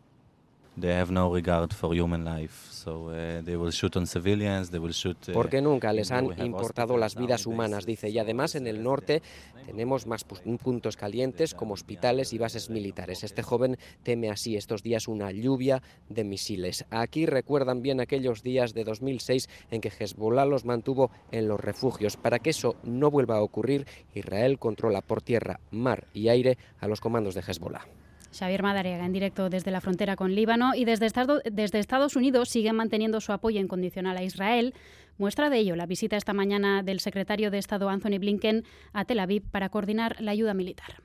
Porque 5.34 5.62
nunca 5.62 5.94
les 5.94 6.12
han 6.12 6.38
importado 6.40 6.98
las 6.98 7.16
vidas 7.16 7.46
humanas, 7.46 7.86
dice. 7.86 8.10
Y 8.10 8.20
además 8.20 8.56
en 8.56 8.68
el 8.68 8.84
norte 8.84 9.22
tenemos 9.66 10.06
más 10.06 10.24
puntos 10.24 10.98
calientes 10.98 11.54
como 11.54 11.74
hospitales 11.74 12.34
y 12.34 12.38
bases 12.38 12.70
militares. 12.70 13.24
Este 13.24 13.42
joven 13.42 13.78
teme 14.04 14.30
así 14.30 14.56
estos 14.56 14.84
días 14.84 15.08
una 15.08 15.32
lluvia 15.32 15.82
de 16.10 16.24
misiles. 16.24 16.86
Aquí 16.90 17.26
recuerdan 17.26 17.82
bien 17.82 18.00
aquellos 18.00 18.44
días 18.44 18.74
de 18.74 18.84
2006 18.84 19.50
en 19.72 19.82
que 19.82 19.92
Hezbollah 19.98 20.46
los 20.46 20.66
mantuvo 20.66 21.10
en 21.32 21.48
los 21.48 21.60
refugios. 21.60 22.18
Para 22.18 22.40
que 22.40 22.52
eso 22.52 22.76
no 22.84 23.10
vuelva 23.10 23.38
a 23.38 23.42
ocurrir, 23.42 23.88
Israel 24.14 24.60
controla 24.60 25.02
por 25.02 25.22
tierra, 25.22 25.60
mar 25.72 26.08
y 26.14 26.30
aire 26.30 26.58
a 26.80 26.88
los 26.88 27.02
comandos 27.02 27.34
de 27.34 27.42
Hezbollah. 27.42 27.86
Xavier 28.38 28.62
Madariaga 28.64 29.06
en 29.06 29.14
directo 29.14 29.50
desde 29.50 29.72
la 29.72 29.82
frontera 29.82 30.16
con 30.16 30.36
Líbano 30.36 30.76
y 30.76 30.86
desde, 30.86 31.08
desde 31.52 31.80
Estados 31.80 32.16
Unidos 32.16 32.50
siguen 32.50 32.76
manteniendo 32.76 33.22
su 33.22 33.32
apoyo 33.32 33.60
incondicional 33.60 34.18
a 34.18 34.24
Israel. 34.24 34.74
Muestra 35.18 35.50
de 35.50 35.60
ello 35.60 35.76
la 35.76 35.86
visita 35.86 36.18
esta 36.18 36.34
mañana 36.34 36.84
del 36.84 37.00
secretario 37.00 37.50
de 37.50 37.58
Estado 37.58 37.90
Anthony 37.90 38.20
Blinken 38.20 38.66
a 38.94 39.06
Tel 39.06 39.20
Aviv 39.20 39.44
para 39.50 39.70
coordinar 39.70 40.18
la 40.20 40.32
ayuda 40.32 40.54
militar. 40.54 41.02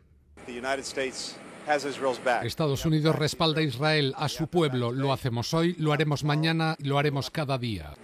Estados 2.42 2.84
Unidos 2.84 3.14
respalda 3.16 3.60
a 3.60 3.64
Israel, 3.64 4.14
a 4.16 4.28
su 4.28 4.49
pueblo. 4.49 4.90
Lo 4.90 5.12
hacemos 5.12 5.54
hoy, 5.54 5.75
lo 5.78 5.92
haremos 5.92 6.25
mañana, 6.25 6.76
lo 6.80 6.99
haremos 6.99 7.30
cada 7.30 7.58
día 7.58 7.94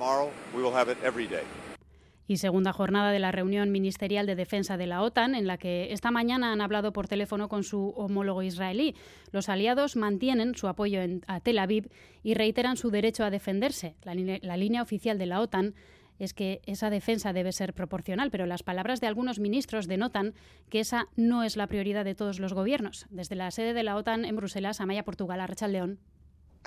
y 2.28 2.38
segunda 2.38 2.73
jornada 2.73 3.11
de 3.11 3.18
la 3.18 3.33
reunión 3.33 3.71
ministerial 3.71 4.26
de 4.26 4.35
defensa 4.35 4.76
de 4.76 4.87
la 4.87 5.02
OTAN, 5.02 5.35
en 5.35 5.47
la 5.47 5.59
que 5.59 5.92
esta 5.92 6.11
mañana 6.11 6.52
han 6.52 6.61
hablado 6.61 6.92
por 6.92 7.09
teléfono 7.09 7.49
con 7.49 7.64
su 7.64 7.92
homólogo 7.97 8.42
israelí. 8.42 8.95
Los 9.33 9.49
aliados 9.49 9.97
mantienen 9.97 10.54
su 10.54 10.68
apoyo 10.68 11.00
a 11.26 11.40
Tel 11.40 11.59
Aviv 11.59 11.88
y 12.23 12.35
reiteran 12.35 12.76
su 12.76 12.90
derecho 12.90 13.25
a 13.25 13.30
defenderse. 13.30 13.95
La, 14.02 14.56
línea 14.56 14.83
oficial 14.83 15.18
de 15.18 15.26
la 15.26 15.40
OTAN 15.40 15.75
es 16.18 16.33
que 16.33 16.62
esa 16.64 16.90
defensa 16.90 17.33
debe 17.33 17.52
ser 17.52 17.75
proporcional, 17.75 18.30
pero 18.30 18.47
las 18.47 18.62
palabras 18.62 19.00
de 19.00 19.06
algunos 19.06 19.38
ministros 19.38 19.87
denotan 19.87 20.35
que 20.71 20.80
esa 20.80 21.09
no 21.14 21.42
es 21.42 21.56
la 21.56 21.66
prioridad 21.66 22.04
de 22.04 22.14
todos 22.14 22.40
los 22.40 22.54
gobiernos. 22.54 23.06
Desde 23.11 23.37
la 23.37 23.50
sede 23.50 23.75
de 23.75 23.83
la 23.83 23.97
OTAN 23.97 24.25
en 24.25 24.37
Bruselas, 24.37 24.80
Amaya 24.80 25.04
Portugal, 25.04 25.40
Arrachal 25.40 25.73
León 25.73 25.99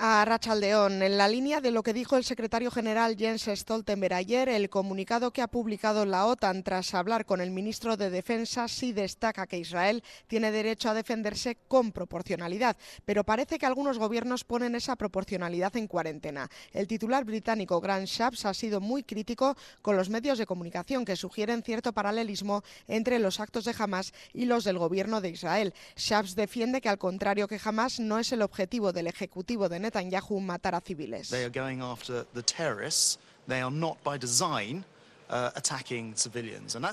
a 0.02 0.24
Rachaldeón. 0.24 1.02
En 1.02 1.18
la 1.18 1.28
línea 1.28 1.60
de 1.60 1.70
lo 1.70 1.82
que 1.82 1.92
dijo 1.92 2.16
el 2.16 2.24
secretario 2.24 2.70
general 2.70 3.16
Jens 3.18 3.50
Stoltenberg 3.52 4.14
ayer, 4.14 4.48
el 4.48 4.70
comunicado 4.70 5.30
que 5.30 5.42
ha 5.42 5.46
publicado 5.46 6.06
la 6.06 6.24
OTAN 6.24 6.62
tras 6.62 6.94
hablar 6.94 7.26
con 7.26 7.42
el 7.42 7.50
ministro 7.50 7.98
de 7.98 8.08
Defensa 8.08 8.66
sí 8.66 8.92
destaca 8.94 9.46
que 9.46 9.58
Israel 9.58 10.02
tiene 10.26 10.52
derecho 10.52 10.88
a 10.88 10.94
defenderse 10.94 11.58
con 11.68 11.92
proporcionalidad, 11.92 12.78
pero 13.04 13.24
parece 13.24 13.58
que 13.58 13.66
algunos 13.66 13.98
gobiernos 13.98 14.44
ponen 14.44 14.74
esa 14.74 14.96
proporcionalidad 14.96 15.76
en 15.76 15.86
cuarentena. 15.86 16.48
El 16.72 16.86
titular 16.86 17.26
británico 17.26 17.78
Grant 17.78 18.06
Shapps 18.06 18.46
ha 18.46 18.54
sido 18.54 18.80
muy 18.80 19.02
crítico 19.02 19.54
con 19.82 19.98
los 19.98 20.08
medios 20.08 20.38
de 20.38 20.46
comunicación 20.46 21.04
que 21.04 21.14
sugieren 21.14 21.62
cierto 21.62 21.92
paralelismo 21.92 22.62
entre 22.88 23.18
los 23.18 23.38
actos 23.38 23.66
de 23.66 23.74
Hamas 23.78 24.14
y 24.32 24.46
los 24.46 24.64
del 24.64 24.78
gobierno 24.78 25.20
de 25.20 25.28
Israel. 25.28 25.74
Shapps 25.96 26.36
defiende 26.36 26.80
que 26.80 26.88
al 26.88 26.96
contrario 26.96 27.46
que 27.46 27.60
Hamas 27.62 28.00
no 28.00 28.18
es 28.18 28.32
el 28.32 28.40
objetivo 28.40 28.94
del 28.94 29.06
ejecutivo 29.06 29.68
de 29.68 29.89
Netanyahu 29.90 30.86
civiles. 30.86 31.30
They 31.30 31.44
are 31.44 31.50
going 31.50 31.80
after 31.80 32.24
the 32.34 32.42
terrorists. 32.42 33.18
They 33.46 33.60
are 33.60 33.70
not 33.70 34.02
by 34.04 34.16
design 34.18 34.84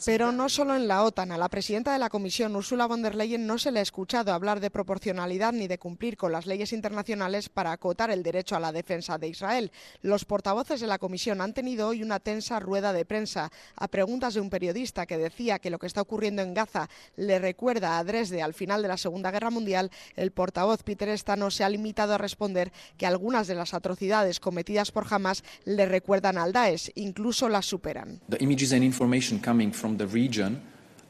Pero 0.05 0.31
no 0.31 0.47
solo 0.47 0.75
en 0.75 0.87
la 0.87 1.03
OTAN. 1.03 1.31
A 1.31 1.37
la 1.37 1.49
presidenta 1.49 1.91
de 1.91 1.99
la 1.99 2.09
Comisión, 2.09 2.55
Ursula 2.55 2.85
von 2.85 3.01
der 3.01 3.15
Leyen, 3.15 3.47
no 3.47 3.57
se 3.57 3.71
le 3.71 3.79
ha 3.79 3.81
escuchado 3.81 4.31
hablar 4.31 4.59
de 4.59 4.69
proporcionalidad 4.69 5.53
ni 5.53 5.67
de 5.67 5.79
cumplir 5.79 6.17
con 6.17 6.31
las 6.31 6.45
leyes 6.45 6.71
internacionales 6.71 7.49
para 7.49 7.71
acotar 7.71 8.11
el 8.11 8.21
derecho 8.21 8.55
a 8.55 8.59
la 8.59 8.71
defensa 8.71 9.17
de 9.17 9.29
Israel. 9.29 9.71
Los 10.01 10.25
portavoces 10.25 10.81
de 10.81 10.87
la 10.87 10.99
Comisión 10.99 11.41
han 11.41 11.53
tenido 11.53 11.87
hoy 11.87 12.03
una 12.03 12.19
tensa 12.19 12.59
rueda 12.59 12.93
de 12.93 13.05
prensa 13.05 13.51
a 13.75 13.87
preguntas 13.87 14.35
de 14.35 14.41
un 14.41 14.49
periodista 14.49 15.05
que 15.05 15.17
decía 15.17 15.59
que 15.59 15.69
lo 15.69 15.79
que 15.79 15.87
está 15.87 16.01
ocurriendo 16.01 16.43
en 16.43 16.53
Gaza 16.53 16.89
le 17.15 17.39
recuerda 17.39 17.97
a 17.97 18.03
Dresde 18.03 18.41
al 18.41 18.53
final 18.53 18.81
de 18.81 18.87
la 18.87 18.97
Segunda 18.97 19.31
Guerra 19.31 19.49
Mundial. 19.49 19.89
El 20.15 20.31
portavoz 20.31 20.83
Peter 20.83 21.09
Estano 21.09 21.49
se 21.49 21.63
ha 21.63 21.69
limitado 21.69 22.13
a 22.13 22.17
responder 22.17 22.71
que 22.97 23.07
algunas 23.07 23.47
de 23.47 23.55
las 23.55 23.73
atrocidades 23.73 24.39
cometidas 24.39 24.91
por 24.91 25.07
Hamas 25.09 25.43
le 25.65 25.85
recuerdan 25.85 26.37
al 26.37 26.53
Daesh, 26.53 26.91
incluso 26.95 27.49
las 27.49 27.65
superan. 27.65 28.21
The 28.29 28.37
images 28.43 28.73
and 28.73 28.83
information 28.83 29.39
coming 29.39 29.71
from 29.71 29.97
the 29.97 30.05
region 30.05 30.61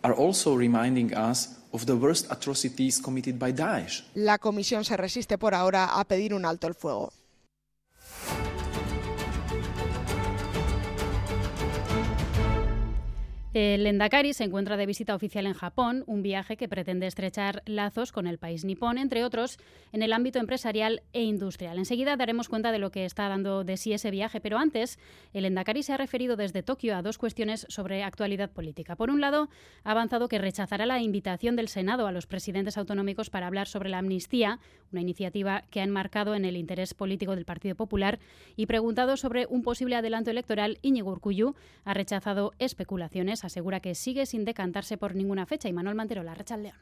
are 0.04 0.14
also 0.14 0.56
reminding 0.56 1.16
us 1.16 1.56
of 1.74 1.86
the 1.86 1.96
worst 1.96 2.28
atrocities 2.32 3.00
committed 3.02 3.40
by 3.40 3.52
Daesh. 3.52 4.04
La 4.14 4.38
comisión 4.38 4.84
se 4.86 4.96
resiste 4.96 5.38
por 5.38 5.54
ahora 5.56 6.00
a 6.00 6.04
pedir 6.06 6.34
un 6.34 6.46
alto 6.46 6.68
el 6.68 6.76
fuego. 6.76 7.12
El 13.60 13.88
Endakari 13.88 14.34
se 14.34 14.44
encuentra 14.44 14.78
de 14.78 14.86
visita 14.86 15.16
oficial 15.16 15.48
en 15.48 15.56
Japón, 15.56 16.04
un 16.06 16.22
viaje 16.22 16.58
que 16.58 16.70
pretende 16.70 17.08
estrechar 17.08 17.64
lazos 17.66 18.12
con 18.12 18.28
el 18.28 18.38
país 18.38 18.64
nipón, 18.64 19.00
entre 19.00 19.24
otros, 19.24 19.58
en 19.92 20.04
el 20.04 20.14
ámbito 20.14 20.38
empresarial 20.38 21.02
e 21.12 21.24
industrial. 21.24 21.80
Enseguida 21.80 22.18
daremos 22.18 22.50
cuenta 22.50 22.72
de 22.72 22.78
lo 22.78 22.92
que 22.92 23.04
está 23.04 23.28
dando 23.28 23.64
de 23.64 23.78
sí 23.78 23.94
ese 23.94 24.12
viaje, 24.12 24.42
pero 24.42 24.60
antes, 24.60 25.00
el 25.34 25.44
Endakari 25.44 25.82
se 25.82 25.92
ha 25.92 25.98
referido 25.98 26.36
desde 26.36 26.62
Tokio 26.62 26.96
a 26.96 27.02
dos 27.02 27.18
cuestiones 27.18 27.66
sobre 27.68 28.04
actualidad 28.04 28.52
política. 28.52 28.96
Por 28.96 29.10
un 29.10 29.22
lado, 29.22 29.50
ha 29.84 29.90
avanzado 29.90 30.28
que 30.28 30.38
rechazará 30.38 30.86
la 30.86 31.02
invitación 31.02 31.56
del 31.56 31.68
Senado 31.68 32.06
a 32.06 32.12
los 32.12 32.28
presidentes 32.28 32.78
autonómicos 32.78 33.32
para 33.32 33.48
hablar 33.48 33.68
sobre 33.68 33.90
la 33.90 33.98
amnistía, 33.98 34.60
una 34.92 35.02
iniciativa 35.02 35.64
que 35.72 35.82
ha 35.82 35.84
enmarcado 35.84 36.36
en 36.36 36.46
el 36.46 36.58
interés 36.58 36.94
político 36.94 37.34
del 37.34 37.46
Partido 37.46 37.74
Popular, 37.74 38.20
y 38.56 38.68
preguntado 38.68 39.18
sobre 39.18 39.48
un 39.48 39.64
posible 39.64 39.96
adelanto 39.96 40.30
electoral, 40.30 40.78
Íñigo 40.84 41.10
Urcuyu 41.10 41.56
ha 41.86 41.96
rechazado 41.96 42.52
especulaciones 42.60 43.47
asegura 43.48 43.80
que 43.80 43.96
sigue 43.96 44.26
sin 44.26 44.46
decantarse 44.46 44.98
por 44.98 45.16
ninguna 45.16 45.46
fecha. 45.46 45.68
Y 45.68 45.74
Manuel 45.74 45.96
Mantero, 45.96 46.24
la 46.24 46.36
León. 46.36 46.78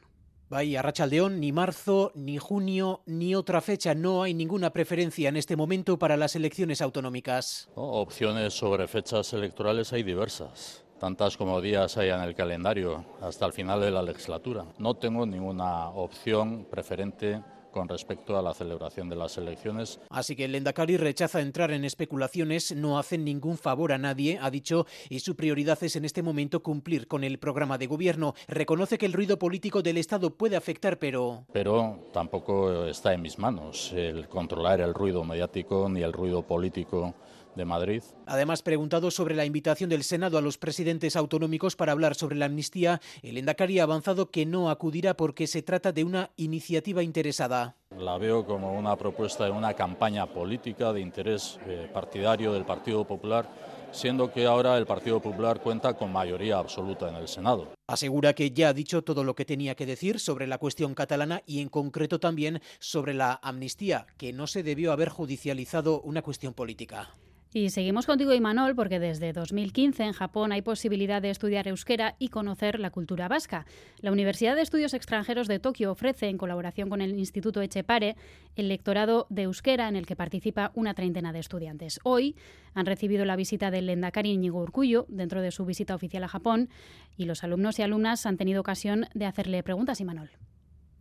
Vaya, 0.48 0.80
Rachaldeón, 0.80 1.40
ni 1.40 1.50
marzo, 1.50 2.12
ni 2.14 2.38
junio, 2.38 3.02
ni 3.06 3.34
otra 3.34 3.60
fecha. 3.60 3.94
No 3.94 4.22
hay 4.22 4.32
ninguna 4.32 4.72
preferencia 4.72 5.28
en 5.28 5.36
este 5.36 5.56
momento 5.56 5.98
para 5.98 6.16
las 6.16 6.36
elecciones 6.36 6.80
autonómicas. 6.82 7.68
opciones 7.74 8.54
sobre 8.54 8.86
fechas 8.86 9.32
electorales 9.32 9.92
hay 9.92 10.04
diversas 10.04 10.86
tantas 10.98 11.36
como 11.36 11.60
días 11.60 11.96
hay 11.96 12.08
en 12.08 12.20
el 12.20 12.34
calendario 12.34 13.04
hasta 13.20 13.46
el 13.46 13.52
final 13.52 13.80
de 13.80 13.90
la 13.90 14.02
legislatura. 14.02 14.64
No 14.78 14.94
tengo 14.94 15.26
ninguna 15.26 15.90
opción 15.90 16.66
preferente 16.70 17.42
con 17.76 17.90
respecto 17.90 18.38
a 18.38 18.42
la 18.42 18.54
celebración 18.54 19.10
de 19.10 19.16
las 19.16 19.36
elecciones. 19.36 20.00
Así 20.08 20.34
que 20.34 20.46
el 20.46 20.54
Endacari 20.54 20.96
rechaza 20.96 21.42
entrar 21.42 21.72
en 21.72 21.84
especulaciones, 21.84 22.74
no 22.74 22.98
hacen 22.98 23.22
ningún 23.22 23.58
favor 23.58 23.92
a 23.92 23.98
nadie, 23.98 24.38
ha 24.40 24.50
dicho, 24.50 24.86
y 25.10 25.20
su 25.20 25.36
prioridad 25.36 25.76
es 25.84 25.94
en 25.94 26.06
este 26.06 26.22
momento 26.22 26.62
cumplir 26.62 27.06
con 27.06 27.22
el 27.22 27.38
programa 27.38 27.76
de 27.76 27.86
gobierno. 27.86 28.32
Reconoce 28.48 28.96
que 28.96 29.04
el 29.04 29.12
ruido 29.12 29.38
político 29.38 29.82
del 29.82 29.98
Estado 29.98 30.30
puede 30.30 30.56
afectar, 30.56 30.98
pero... 30.98 31.44
Pero 31.52 32.08
tampoco 32.14 32.86
está 32.86 33.12
en 33.12 33.20
mis 33.20 33.38
manos 33.38 33.92
el 33.92 34.26
controlar 34.26 34.80
el 34.80 34.94
ruido 34.94 35.22
mediático 35.22 35.90
ni 35.90 36.00
el 36.00 36.14
ruido 36.14 36.46
político 36.46 37.14
de 37.56 37.64
Madrid. 37.64 38.02
Además, 38.26 38.62
preguntado 38.62 39.10
sobre 39.10 39.34
la 39.34 39.44
invitación 39.44 39.90
del 39.90 40.04
Senado 40.04 40.38
a 40.38 40.42
los 40.42 40.58
presidentes 40.58 41.16
autonómicos 41.16 41.74
para 41.74 41.92
hablar 41.92 42.14
sobre 42.14 42.36
la 42.36 42.46
amnistía, 42.46 43.00
el 43.22 43.38
Endacari 43.38 43.80
ha 43.80 43.84
avanzado 43.84 44.30
que 44.30 44.46
no 44.46 44.70
acudirá 44.70 45.16
porque 45.16 45.46
se 45.46 45.62
trata 45.62 45.92
de 45.92 46.04
una 46.04 46.30
iniciativa 46.36 47.02
interesada. 47.02 47.76
La 47.96 48.18
veo 48.18 48.44
como 48.44 48.78
una 48.78 48.96
propuesta 48.96 49.44
de 49.44 49.50
una 49.50 49.74
campaña 49.74 50.26
política 50.26 50.92
de 50.92 51.00
interés 51.00 51.58
eh, 51.66 51.88
partidario 51.92 52.52
del 52.52 52.64
Partido 52.64 53.04
Popular 53.06 53.48
siendo 53.92 54.30
que 54.32 54.46
ahora 54.46 54.76
el 54.76 54.86
Partido 54.86 55.20
Popular 55.20 55.60
cuenta 55.60 55.94
con 55.94 56.12
mayoría 56.12 56.58
absoluta 56.58 57.08
en 57.08 57.16
el 57.16 57.28
Senado. 57.28 57.72
Asegura 57.86 58.34
que 58.34 58.50
ya 58.50 58.68
ha 58.68 58.72
dicho 58.72 59.02
todo 59.02 59.24
lo 59.24 59.34
que 59.34 59.44
tenía 59.44 59.74
que 59.74 59.86
decir 59.86 60.20
sobre 60.20 60.46
la 60.46 60.58
cuestión 60.58 60.94
catalana 60.94 61.42
y 61.46 61.60
en 61.60 61.68
concreto 61.68 62.20
también 62.20 62.60
sobre 62.78 63.14
la 63.14 63.38
amnistía, 63.42 64.06
que 64.18 64.32
no 64.32 64.46
se 64.46 64.62
debió 64.62 64.92
haber 64.92 65.08
judicializado 65.08 66.00
una 66.02 66.22
cuestión 66.22 66.52
política. 66.52 67.14
Y 67.56 67.70
seguimos 67.70 68.04
contigo, 68.04 68.34
Imanol, 68.34 68.74
porque 68.74 69.00
desde 69.00 69.32
2015 69.32 70.02
en 70.02 70.12
Japón 70.12 70.52
hay 70.52 70.60
posibilidad 70.60 71.22
de 71.22 71.30
estudiar 71.30 71.66
euskera 71.68 72.14
y 72.18 72.28
conocer 72.28 72.78
la 72.78 72.90
cultura 72.90 73.28
vasca. 73.28 73.64
La 74.02 74.12
Universidad 74.12 74.56
de 74.56 74.60
Estudios 74.60 74.92
Extranjeros 74.92 75.48
de 75.48 75.58
Tokio 75.58 75.90
ofrece, 75.90 76.28
en 76.28 76.36
colaboración 76.36 76.90
con 76.90 77.00
el 77.00 77.18
Instituto 77.18 77.62
Echepare, 77.62 78.16
el 78.56 78.68
lectorado 78.68 79.26
de 79.30 79.44
euskera 79.44 79.88
en 79.88 79.96
el 79.96 80.04
que 80.04 80.16
participa 80.16 80.70
una 80.74 80.92
treintena 80.92 81.32
de 81.32 81.38
estudiantes. 81.38 81.98
Hoy 82.04 82.36
han 82.74 82.84
recibido 82.84 83.24
la 83.24 83.36
visita 83.36 83.70
del 83.70 83.86
Lendakari 83.86 84.32
Iñigo 84.32 84.60
Urcuyo 84.60 85.06
dentro 85.08 85.40
de 85.40 85.50
su 85.50 85.64
visita 85.64 85.94
oficial 85.94 86.24
a 86.24 86.28
Japón 86.28 86.68
y 87.16 87.24
los 87.24 87.42
alumnos 87.42 87.78
y 87.78 87.82
alumnas 87.82 88.26
han 88.26 88.36
tenido 88.36 88.60
ocasión 88.60 89.06
de 89.14 89.24
hacerle 89.24 89.62
preguntas, 89.62 89.98
Imanol. 89.98 90.28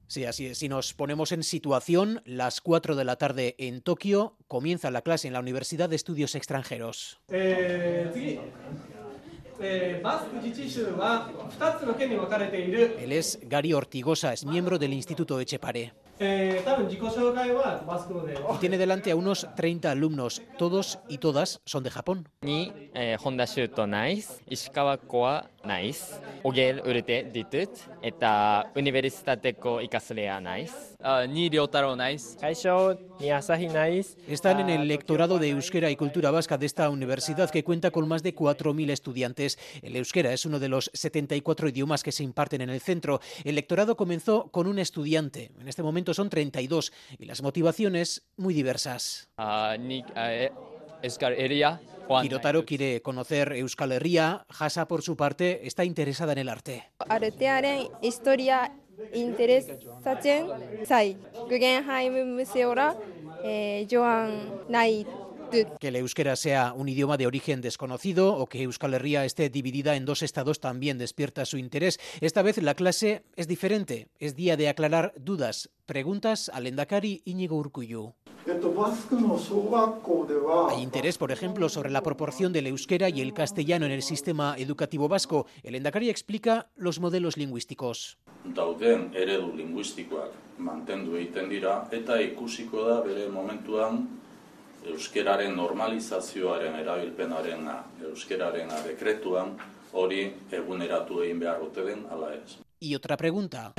Sí, 0.07 0.25
así 0.25 0.47
es. 0.47 0.57
Si 0.59 0.69
nos 0.69 0.93
ponemos 0.93 1.31
en 1.31 1.43
situación, 1.43 2.21
las 2.25 2.61
4 2.61 2.95
de 2.95 3.03
la 3.03 3.15
tarde 3.15 3.55
en 3.57 3.81
Tokio 3.81 4.37
comienza 4.47 4.91
la 4.91 5.01
clase 5.01 5.27
en 5.27 5.33
la 5.33 5.39
Universidad 5.39 5.89
de 5.89 5.95
Estudios 5.95 6.35
Extranjeros. 6.35 7.19
Eh, 7.29 8.11
él 12.99 13.11
es 13.11 13.39
Gary 13.43 13.73
Ortigosa, 13.73 14.33
es 14.33 14.45
miembro 14.45 14.77
del 14.77 14.93
Instituto 14.93 15.39
Echepare. 15.39 15.93
Y 18.53 18.57
tiene 18.59 18.77
delante 18.77 19.11
a 19.11 19.15
unos 19.15 19.47
30 19.55 19.91
alumnos, 19.91 20.41
todos 20.57 20.99
y 21.09 21.17
todas 21.17 21.61
son 21.65 21.83
de 21.83 21.89
Japón 21.91 22.29
nice. 25.65 26.21
Ogel 26.43 26.81
Urte 26.85 27.23
Ditut, 27.33 27.69
eta 28.01 28.71
Ikaslea 28.75 30.39
nice. 30.39 30.95
Ah, 31.01 31.25
ni 31.27 31.49
Ryotaro 31.49 31.95
nice. 31.95 32.37
Ni 33.19 33.31
Asahi 33.31 33.67
nice. 33.67 34.17
Están 34.27 34.59
en 34.59 34.69
ah, 34.69 34.75
el 34.75 34.87
lectorado 34.87 35.39
de 35.39 35.49
Euskera 35.49 35.89
y 35.89 35.95
Cultura 35.95 36.31
Vasca 36.31 36.57
de 36.57 36.65
esta 36.65 36.89
universidad 36.89 37.49
que 37.49 37.63
cuenta 37.63 37.91
con 37.91 38.07
más 38.07 38.23
de 38.23 38.35
4.000 38.35 38.91
estudiantes. 38.91 39.57
El 39.81 39.95
euskera 39.95 40.33
es 40.33 40.45
uno 40.45 40.59
de 40.59 40.69
los 40.69 40.91
74 40.93 41.69
idiomas 41.69 42.03
que 42.03 42.11
se 42.11 42.23
imparten 42.23 42.61
en 42.61 42.69
el 42.69 42.81
centro. 42.81 43.19
El 43.43 43.55
lectorado 43.55 43.95
comenzó 43.95 44.49
con 44.51 44.67
un 44.67 44.79
estudiante. 44.79 45.51
En 45.59 45.67
este 45.67 45.83
momento 45.83 46.13
son 46.13 46.29
32 46.29 46.91
y 47.17 47.25
las 47.25 47.41
motivaciones 47.41 48.23
muy 48.37 48.53
diversas. 48.53 49.29
Ah, 49.37 49.75
uh, 49.75 49.81
ni, 49.81 50.01
uh, 50.01 50.05
eh, 50.15 50.51
Euskar 51.01 51.33
Hirotaro 52.23 52.65
quiere 52.65 53.01
conocer 53.01 53.53
Euskal 53.53 53.91
Herria. 53.91 54.45
Hasa, 54.59 54.87
por 54.87 55.01
su 55.01 55.15
parte, 55.15 55.67
está 55.67 55.83
interesada 55.83 56.33
en 56.33 56.39
el 56.39 56.49
arte. 56.49 56.83
Artearen 57.09 57.87
historia 58.01 58.71
interesatzen 59.13 60.47
zai. 60.85 61.17
Guggenheim 61.49 62.35
museora 62.35 62.95
eh, 63.43 63.87
joan 63.89 64.63
nahi. 64.69 65.05
Que 65.79 65.89
el 65.89 65.95
euskera 65.97 66.35
sea 66.35 66.73
un 66.73 66.89
idioma 66.89 67.17
de 67.17 67.27
origen 67.27 67.61
desconocido 67.61 68.35
o 68.35 68.47
que 68.47 68.63
Euskal 68.63 68.95
Herria 68.95 69.25
esté 69.25 69.49
dividida 69.49 69.95
en 69.95 70.03
dos 70.03 70.23
estados 70.23 70.59
también 70.59 70.97
despierta 70.97 71.45
su 71.45 71.57
interés. 71.57 71.99
Esta 72.19 72.41
vez 72.41 72.57
la 72.57 72.73
clase 72.73 73.23
es 73.35 73.47
diferente. 73.47 74.07
Es 74.19 74.35
día 74.35 74.57
de 74.57 74.69
aclarar 74.69 75.13
dudas. 75.17 75.69
Preguntas 75.85 76.49
al 76.49 76.67
Endakari 76.67 77.21
Íñigo 77.25 77.55
Urcuyu. 77.57 78.15
Hay 80.69 80.83
interés, 80.83 81.17
por 81.17 81.31
ejemplo, 81.31 81.67
sobre 81.69 81.89
la 81.89 82.03
proporción 82.03 82.53
del 82.53 82.67
euskera 82.67 83.09
y 83.09 83.21
el 83.21 83.33
castellano 83.33 83.85
en 83.85 83.91
el 83.91 84.03
sistema 84.03 84.55
educativo 84.57 85.07
vasco. 85.07 85.47
El 85.63 85.75
Endakari 85.75 86.09
explica 86.09 86.67
los 86.75 86.99
modelos 86.99 87.37
lingüísticos. 87.37 88.17
dauden 88.53 89.09
eredu 89.17 89.53
linguistikoak 89.57 90.59
mantendu 90.61 91.15
egiten 91.17 91.49
dira 91.49 91.87
eta 91.91 92.19
ikusiko 92.21 92.83
da 92.85 92.99
bere 93.01 93.25
momentuan 93.29 94.03
euskeraren 94.85 95.55
normalizazioaren 95.57 96.77
erabilpenaren 96.83 97.65
euskeraren 98.11 98.69
dekretuan 98.85 99.55
hori 99.93 100.27
eguneratu 100.51 101.23
egin 101.23 101.39
behar 101.39 101.61
ote 101.65 101.87
den 101.89 102.05
ala 102.11 102.33
ez. 102.35 102.64
Y 102.85 102.93
otra 102.93 103.17
pregunta. 103.17 103.73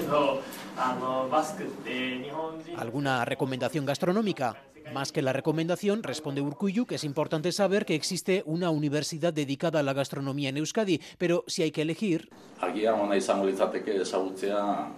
¿Alguna 2.77 3.25
recomendación 3.25 3.87
gastronómica? 3.87 4.57
Más 4.93 5.13
que 5.13 5.23
la 5.23 5.33
recomendación, 5.33 6.03
responde 6.03 6.41
Urcuyu, 6.41 6.87
que 6.87 6.97
es 6.97 7.05
importante 7.05 7.53
saber 7.53 7.87
que 7.87 7.95
existe 7.95 8.43
una 8.47 8.71
universidad 8.71 9.33
dedicada 9.33 9.79
a 9.79 9.85
la 9.85 9.93
gastronomía 9.93 10.49
en 10.49 10.57
Euskadi, 10.57 11.01
pero 11.19 11.45
si 11.47 11.63
hay 11.63 11.71
que 11.71 11.83
elegir, 11.83 12.31
ona 12.61 13.17
izango 13.17 13.47
litzateke 13.47 14.03
ezagutzea 14.03 14.91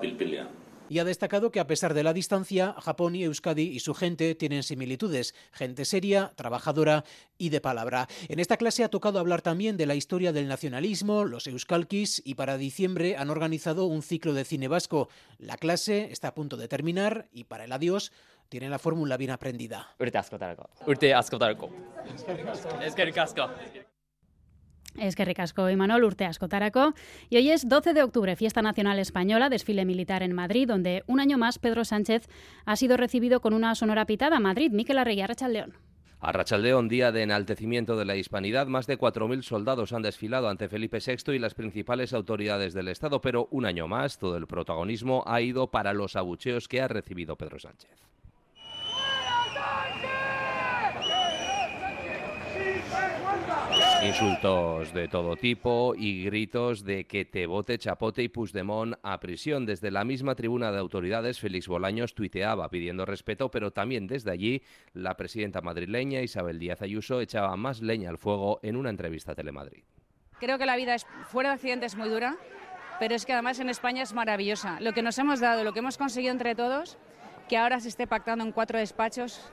pilpilean 0.00 0.48
y 0.88 0.98
ha 0.98 1.04
destacado 1.04 1.50
que 1.50 1.60
a 1.60 1.66
pesar 1.66 1.94
de 1.94 2.02
la 2.02 2.12
distancia, 2.12 2.74
Japón 2.78 3.14
y 3.14 3.24
Euskadi 3.24 3.62
y 3.62 3.80
su 3.80 3.94
gente 3.94 4.34
tienen 4.34 4.62
similitudes, 4.62 5.34
gente 5.52 5.84
seria, 5.84 6.32
trabajadora 6.36 7.04
y 7.36 7.50
de 7.50 7.60
palabra. 7.60 8.08
En 8.28 8.40
esta 8.40 8.56
clase 8.56 8.84
ha 8.84 8.88
tocado 8.88 9.18
hablar 9.18 9.42
también 9.42 9.76
de 9.76 9.86
la 9.86 9.94
historia 9.94 10.32
del 10.32 10.48
nacionalismo, 10.48 11.24
los 11.24 11.46
euskalkis 11.46 12.22
y 12.24 12.34
para 12.34 12.56
diciembre 12.56 13.16
han 13.16 13.30
organizado 13.30 13.86
un 13.86 14.02
ciclo 14.02 14.34
de 14.34 14.44
cine 14.44 14.68
vasco. 14.68 15.08
La 15.38 15.56
clase 15.56 16.08
está 16.10 16.28
a 16.28 16.34
punto 16.34 16.56
de 16.56 16.68
terminar 16.68 17.28
y 17.32 17.44
para 17.44 17.64
el 17.64 17.72
adiós 17.72 18.12
tiene 18.48 18.68
la 18.68 18.78
fórmula 18.78 19.16
bien 19.16 19.30
aprendida. 19.30 19.94
Urte 19.98 20.18
askotarako. 20.18 20.70
Urte 20.86 21.14
askotarako. 21.14 21.68
Eskerrik 25.00 25.38
y 25.38 25.72
Imanol, 25.72 26.04
urte 26.04 26.24
askotarako. 26.24 26.94
Y 27.30 27.36
hoy 27.36 27.50
es 27.50 27.68
12 27.68 27.94
de 27.94 28.02
octubre, 28.02 28.36
fiesta 28.36 28.62
nacional 28.62 28.98
española, 28.98 29.48
desfile 29.48 29.84
militar 29.84 30.22
en 30.22 30.34
Madrid, 30.34 30.68
donde 30.68 31.04
un 31.06 31.20
año 31.20 31.38
más 31.38 31.58
Pedro 31.58 31.84
Sánchez 31.84 32.28
ha 32.64 32.76
sido 32.76 32.96
recibido 32.96 33.40
con 33.40 33.54
una 33.54 33.74
sonora 33.74 34.06
pitada. 34.06 34.40
Madrid, 34.40 34.70
Miquel 34.72 34.98
Arregui, 34.98 35.24
León. 35.50 35.74
A 36.20 36.32
Rachaldeón, 36.32 36.88
día 36.88 37.12
de 37.12 37.22
enaltecimiento 37.22 37.96
de 37.96 38.04
la 38.04 38.16
hispanidad, 38.16 38.66
más 38.66 38.88
de 38.88 38.98
4.000 38.98 39.42
soldados 39.42 39.92
han 39.92 40.02
desfilado 40.02 40.48
ante 40.48 40.68
Felipe 40.68 40.98
VI 40.98 41.32
y 41.32 41.38
las 41.38 41.54
principales 41.54 42.12
autoridades 42.12 42.74
del 42.74 42.88
Estado, 42.88 43.20
pero 43.20 43.46
un 43.52 43.66
año 43.66 43.86
más 43.86 44.18
todo 44.18 44.36
el 44.36 44.48
protagonismo 44.48 45.22
ha 45.28 45.40
ido 45.40 45.70
para 45.70 45.92
los 45.92 46.16
abucheos 46.16 46.66
que 46.66 46.80
ha 46.80 46.88
recibido 46.88 47.36
Pedro 47.36 47.60
Sánchez. 47.60 48.17
Insultos 54.08 54.94
de 54.94 55.06
todo 55.06 55.36
tipo 55.36 55.94
y 55.94 56.24
gritos 56.24 56.82
de 56.82 57.06
que 57.06 57.26
te 57.26 57.46
vote 57.46 57.76
Chapote 57.76 58.22
y 58.22 58.30
Puigdemont 58.30 58.94
a 59.02 59.20
prisión. 59.20 59.66
Desde 59.66 59.90
la 59.90 60.02
misma 60.02 60.34
tribuna 60.34 60.72
de 60.72 60.78
autoridades, 60.78 61.38
Félix 61.38 61.68
Bolaños 61.68 62.14
tuiteaba 62.14 62.70
pidiendo 62.70 63.04
respeto, 63.04 63.50
pero 63.50 63.70
también 63.70 64.06
desde 64.06 64.30
allí 64.30 64.62
la 64.94 65.14
presidenta 65.14 65.60
madrileña 65.60 66.22
Isabel 66.22 66.58
Díaz 66.58 66.80
Ayuso 66.80 67.20
echaba 67.20 67.54
más 67.58 67.82
leña 67.82 68.08
al 68.08 68.16
fuego 68.16 68.60
en 68.62 68.76
una 68.76 68.88
entrevista 68.88 69.32
a 69.32 69.34
Telemadrid. 69.34 69.82
Creo 70.40 70.56
que 70.56 70.64
la 70.64 70.76
vida 70.76 70.94
es, 70.94 71.06
fuera 71.26 71.50
de 71.50 71.56
accidente 71.56 71.84
es 71.84 71.94
muy 71.94 72.08
dura, 72.08 72.38
pero 72.98 73.14
es 73.14 73.26
que 73.26 73.34
además 73.34 73.60
en 73.60 73.68
España 73.68 74.02
es 74.02 74.14
maravillosa. 74.14 74.80
Lo 74.80 74.94
que 74.94 75.02
nos 75.02 75.18
hemos 75.18 75.38
dado, 75.38 75.64
lo 75.64 75.74
que 75.74 75.80
hemos 75.80 75.98
conseguido 75.98 76.32
entre 76.32 76.54
todos, 76.54 76.96
que 77.46 77.58
ahora 77.58 77.78
se 77.78 77.88
esté 77.88 78.06
pactando 78.06 78.42
en 78.42 78.52
cuatro 78.52 78.78
despachos, 78.78 79.52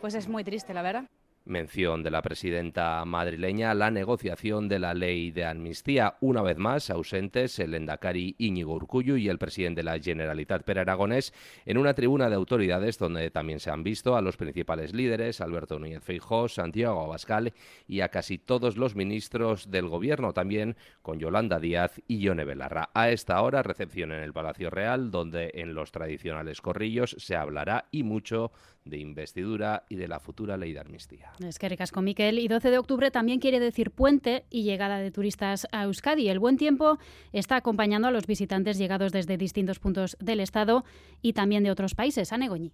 pues 0.00 0.14
es 0.14 0.28
muy 0.28 0.44
triste, 0.44 0.72
la 0.72 0.82
verdad. 0.82 1.06
Mención 1.46 2.02
de 2.02 2.10
la 2.10 2.22
presidenta 2.22 3.04
madrileña 3.04 3.72
la 3.72 3.92
negociación 3.92 4.66
de 4.68 4.80
la 4.80 4.94
ley 4.94 5.30
de 5.30 5.44
amnistía. 5.44 6.16
Una 6.20 6.42
vez 6.42 6.58
más, 6.58 6.90
ausentes 6.90 7.60
el 7.60 7.74
endacari 7.74 8.34
Íñigo 8.38 8.74
Urcullu 8.74 9.16
y 9.16 9.28
el 9.28 9.38
presidente 9.38 9.78
de 9.78 9.84
la 9.84 10.00
Generalitat 10.00 10.64
Per 10.64 10.80
Aragonés 10.80 11.32
en 11.64 11.78
una 11.78 11.94
tribuna 11.94 12.28
de 12.28 12.34
autoridades 12.34 12.98
donde 12.98 13.30
también 13.30 13.60
se 13.60 13.70
han 13.70 13.84
visto 13.84 14.16
a 14.16 14.22
los 14.22 14.36
principales 14.36 14.92
líderes, 14.92 15.40
Alberto 15.40 15.78
Núñez 15.78 16.02
Feijó, 16.02 16.48
Santiago 16.48 17.00
Abascal 17.00 17.52
y 17.86 18.00
a 18.00 18.08
casi 18.08 18.38
todos 18.38 18.76
los 18.76 18.96
ministros 18.96 19.70
del 19.70 19.86
gobierno, 19.86 20.32
también 20.32 20.76
con 21.00 21.20
Yolanda 21.20 21.60
Díaz 21.60 22.00
y 22.08 22.18
Yone 22.18 22.44
Belarra. 22.44 22.90
A 22.92 23.10
esta 23.10 23.40
hora, 23.40 23.62
recepción 23.62 24.10
en 24.10 24.24
el 24.24 24.32
Palacio 24.32 24.68
Real, 24.68 25.12
donde 25.12 25.52
en 25.54 25.74
los 25.74 25.92
tradicionales 25.92 26.60
corrillos 26.60 27.14
se 27.20 27.36
hablará 27.36 27.86
y 27.92 28.02
mucho 28.02 28.50
de 28.86 28.98
investidura 28.98 29.84
y 29.88 29.96
de 29.96 30.08
la 30.08 30.20
futura 30.20 30.56
ley 30.56 30.72
de 30.72 30.80
amnistía. 30.80 31.32
Es 31.46 31.58
que 31.58 31.68
ricasco, 31.68 32.00
Miquel. 32.00 32.38
Y 32.38 32.48
12 32.48 32.70
de 32.70 32.78
octubre 32.78 33.10
también 33.10 33.40
quiere 33.40 33.60
decir 33.60 33.90
puente 33.90 34.44
y 34.48 34.62
llegada 34.62 34.98
de 34.98 35.10
turistas 35.10 35.66
a 35.72 35.84
Euskadi. 35.84 36.28
El 36.28 36.38
buen 36.38 36.56
tiempo 36.56 36.98
está 37.32 37.56
acompañando 37.56 38.08
a 38.08 38.10
los 38.10 38.26
visitantes 38.26 38.78
llegados 38.78 39.12
desde 39.12 39.36
distintos 39.36 39.78
puntos 39.78 40.16
del 40.20 40.40
Estado 40.40 40.84
y 41.20 41.32
también 41.34 41.64
de 41.64 41.70
otros 41.70 41.94
países. 41.94 42.32
A 42.32 42.38
Negoñi. 42.38 42.72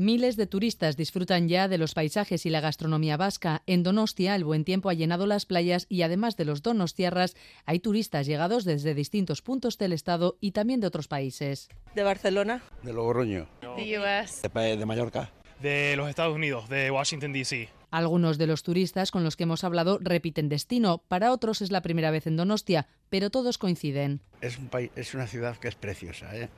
Miles 0.00 0.36
de 0.36 0.46
turistas 0.46 0.96
disfrutan 0.96 1.48
ya 1.48 1.66
de 1.66 1.76
los 1.76 1.92
paisajes 1.92 2.46
y 2.46 2.50
la 2.50 2.60
gastronomía 2.60 3.16
vasca. 3.16 3.64
En 3.66 3.82
Donostia, 3.82 4.36
el 4.36 4.44
buen 4.44 4.64
tiempo 4.64 4.90
ha 4.90 4.94
llenado 4.94 5.26
las 5.26 5.44
playas 5.44 5.86
y 5.88 6.02
además 6.02 6.36
de 6.36 6.44
los 6.44 6.62
donostiarras, 6.62 7.34
hay 7.64 7.80
turistas 7.80 8.28
llegados 8.28 8.64
desde 8.64 8.94
distintos 8.94 9.42
puntos 9.42 9.76
del 9.76 9.92
estado 9.92 10.38
y 10.40 10.52
también 10.52 10.78
de 10.78 10.86
otros 10.86 11.08
países. 11.08 11.68
De 11.96 12.04
Barcelona. 12.04 12.62
De 12.84 12.92
Logroño. 12.92 13.48
The 13.78 13.98
US. 14.00 14.42
De, 14.42 14.86
Mallorca. 14.86 15.30
De 15.60 15.94
los 15.96 16.08
Estados 16.08 16.34
Unidos, 16.34 16.68
de 16.68 16.90
Washington, 16.90 17.32
D.C. 17.32 17.68
Algunos 17.90 18.36
de 18.36 18.48
los 18.48 18.64
turistas 18.64 19.10
con 19.10 19.22
los 19.22 19.36
que 19.36 19.44
hemos 19.44 19.62
hablado 19.62 19.98
repiten 20.00 20.48
destino, 20.48 20.98
para 21.06 21.32
otros 21.32 21.62
es 21.62 21.70
la 21.70 21.80
primera 21.80 22.10
vez 22.10 22.26
en 22.26 22.36
Donostia, 22.36 22.88
pero 23.08 23.30
todos 23.30 23.56
coinciden. 23.56 24.20
Es, 24.40 24.58
un 24.58 24.68
país, 24.68 24.90
es 24.96 25.14
una 25.14 25.26
ciudad 25.26 25.56
que 25.56 25.68
es 25.68 25.76
preciosa, 25.76 26.36
¿eh? 26.36 26.48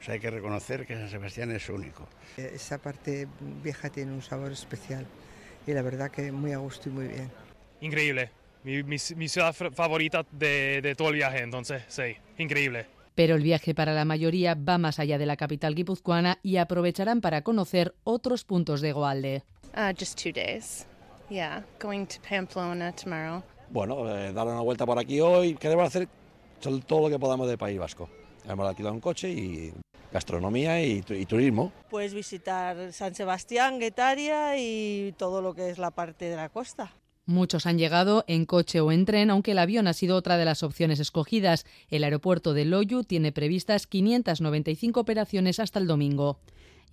O 0.00 0.02
sea, 0.04 0.14
hay 0.14 0.20
que 0.20 0.30
reconocer 0.30 0.84
que 0.84 0.94
San 0.94 1.08
Sebastián 1.08 1.52
es 1.52 1.68
único. 1.68 2.08
Esa 2.36 2.78
parte 2.78 3.28
vieja 3.62 3.88
tiene 3.88 4.12
un 4.12 4.22
sabor 4.22 4.52
especial 4.52 5.06
y 5.66 5.72
la 5.72 5.82
verdad 5.82 6.10
que 6.10 6.32
muy 6.32 6.52
a 6.52 6.58
gusto 6.58 6.88
y 6.88 6.92
muy 6.92 7.06
bien. 7.06 7.30
Increíble. 7.80 8.30
Mi, 8.64 8.82
mi, 8.82 8.96
mi 9.16 9.28
ciudad 9.28 9.54
favorita 9.54 10.26
de, 10.32 10.80
de, 10.82 10.94
todo 10.94 11.08
el 11.08 11.14
viaje, 11.14 11.42
entonces, 11.42 11.84
sí, 11.88 12.16
increíble. 12.38 12.86
Pero 13.14 13.36
el 13.36 13.42
viaje 13.42 13.74
para 13.74 13.94
la 13.94 14.04
mayoría 14.04 14.54
va 14.54 14.78
más 14.78 14.98
allá 14.98 15.18
de 15.18 15.26
la 15.26 15.36
capital 15.36 15.74
guipuzcoana 15.74 16.38
y 16.42 16.56
aprovecharán 16.56 17.20
para 17.20 17.42
conocer 17.42 17.94
otros 18.04 18.44
puntos 18.44 18.80
de 18.80 18.92
Goalde. 18.92 19.42
Uh, 19.76 19.92
just 19.98 20.20
two 20.20 20.32
days. 20.32 20.86
Yeah, 21.30 21.62
going 21.80 22.06
to 22.06 22.16
Pamplona 22.28 22.92
tomorrow. 22.92 23.42
Bueno, 23.70 24.08
eh, 24.08 24.32
dar 24.32 24.46
una 24.46 24.60
vuelta 24.60 24.84
por 24.86 24.98
aquí 24.98 25.20
hoy. 25.20 25.54
Queremos 25.54 25.86
hacer 25.86 26.08
todo 26.86 27.02
lo 27.02 27.08
que 27.08 27.18
podamos 27.18 27.48
de 27.48 27.56
País 27.58 27.78
Vasco. 27.78 28.08
Hemos 28.48 28.68
alquilado 28.68 28.94
un 28.94 29.00
coche 29.00 29.30
y 29.30 29.72
gastronomía 30.12 30.82
y, 30.82 31.04
y, 31.08 31.26
turismo. 31.26 31.72
Pues 31.90 32.14
visitar 32.14 32.92
San 32.92 33.14
Sebastián, 33.14 33.78
Guetaria 33.78 34.56
y 34.58 35.12
todo 35.16 35.42
lo 35.42 35.54
que 35.54 35.70
es 35.70 35.78
la 35.78 35.90
parte 35.90 36.26
de 36.26 36.36
la 36.36 36.48
costa. 36.50 36.92
Muchos 37.26 37.64
han 37.64 37.78
llegado 37.78 38.24
en 38.26 38.44
coche 38.44 38.80
o 38.80 38.92
en 38.92 39.06
tren, 39.06 39.30
aunque 39.30 39.52
el 39.52 39.58
avión 39.58 39.86
ha 39.86 39.94
sido 39.94 40.14
otra 40.14 40.36
de 40.36 40.44
las 40.44 40.62
opciones 40.62 41.00
escogidas. 41.00 41.64
El 41.88 42.04
aeropuerto 42.04 42.52
de 42.52 42.66
Loyu 42.66 43.02
tiene 43.02 43.32
previstas 43.32 43.86
595 43.86 45.00
operaciones 45.00 45.58
hasta 45.58 45.78
el 45.78 45.86
domingo. 45.86 46.38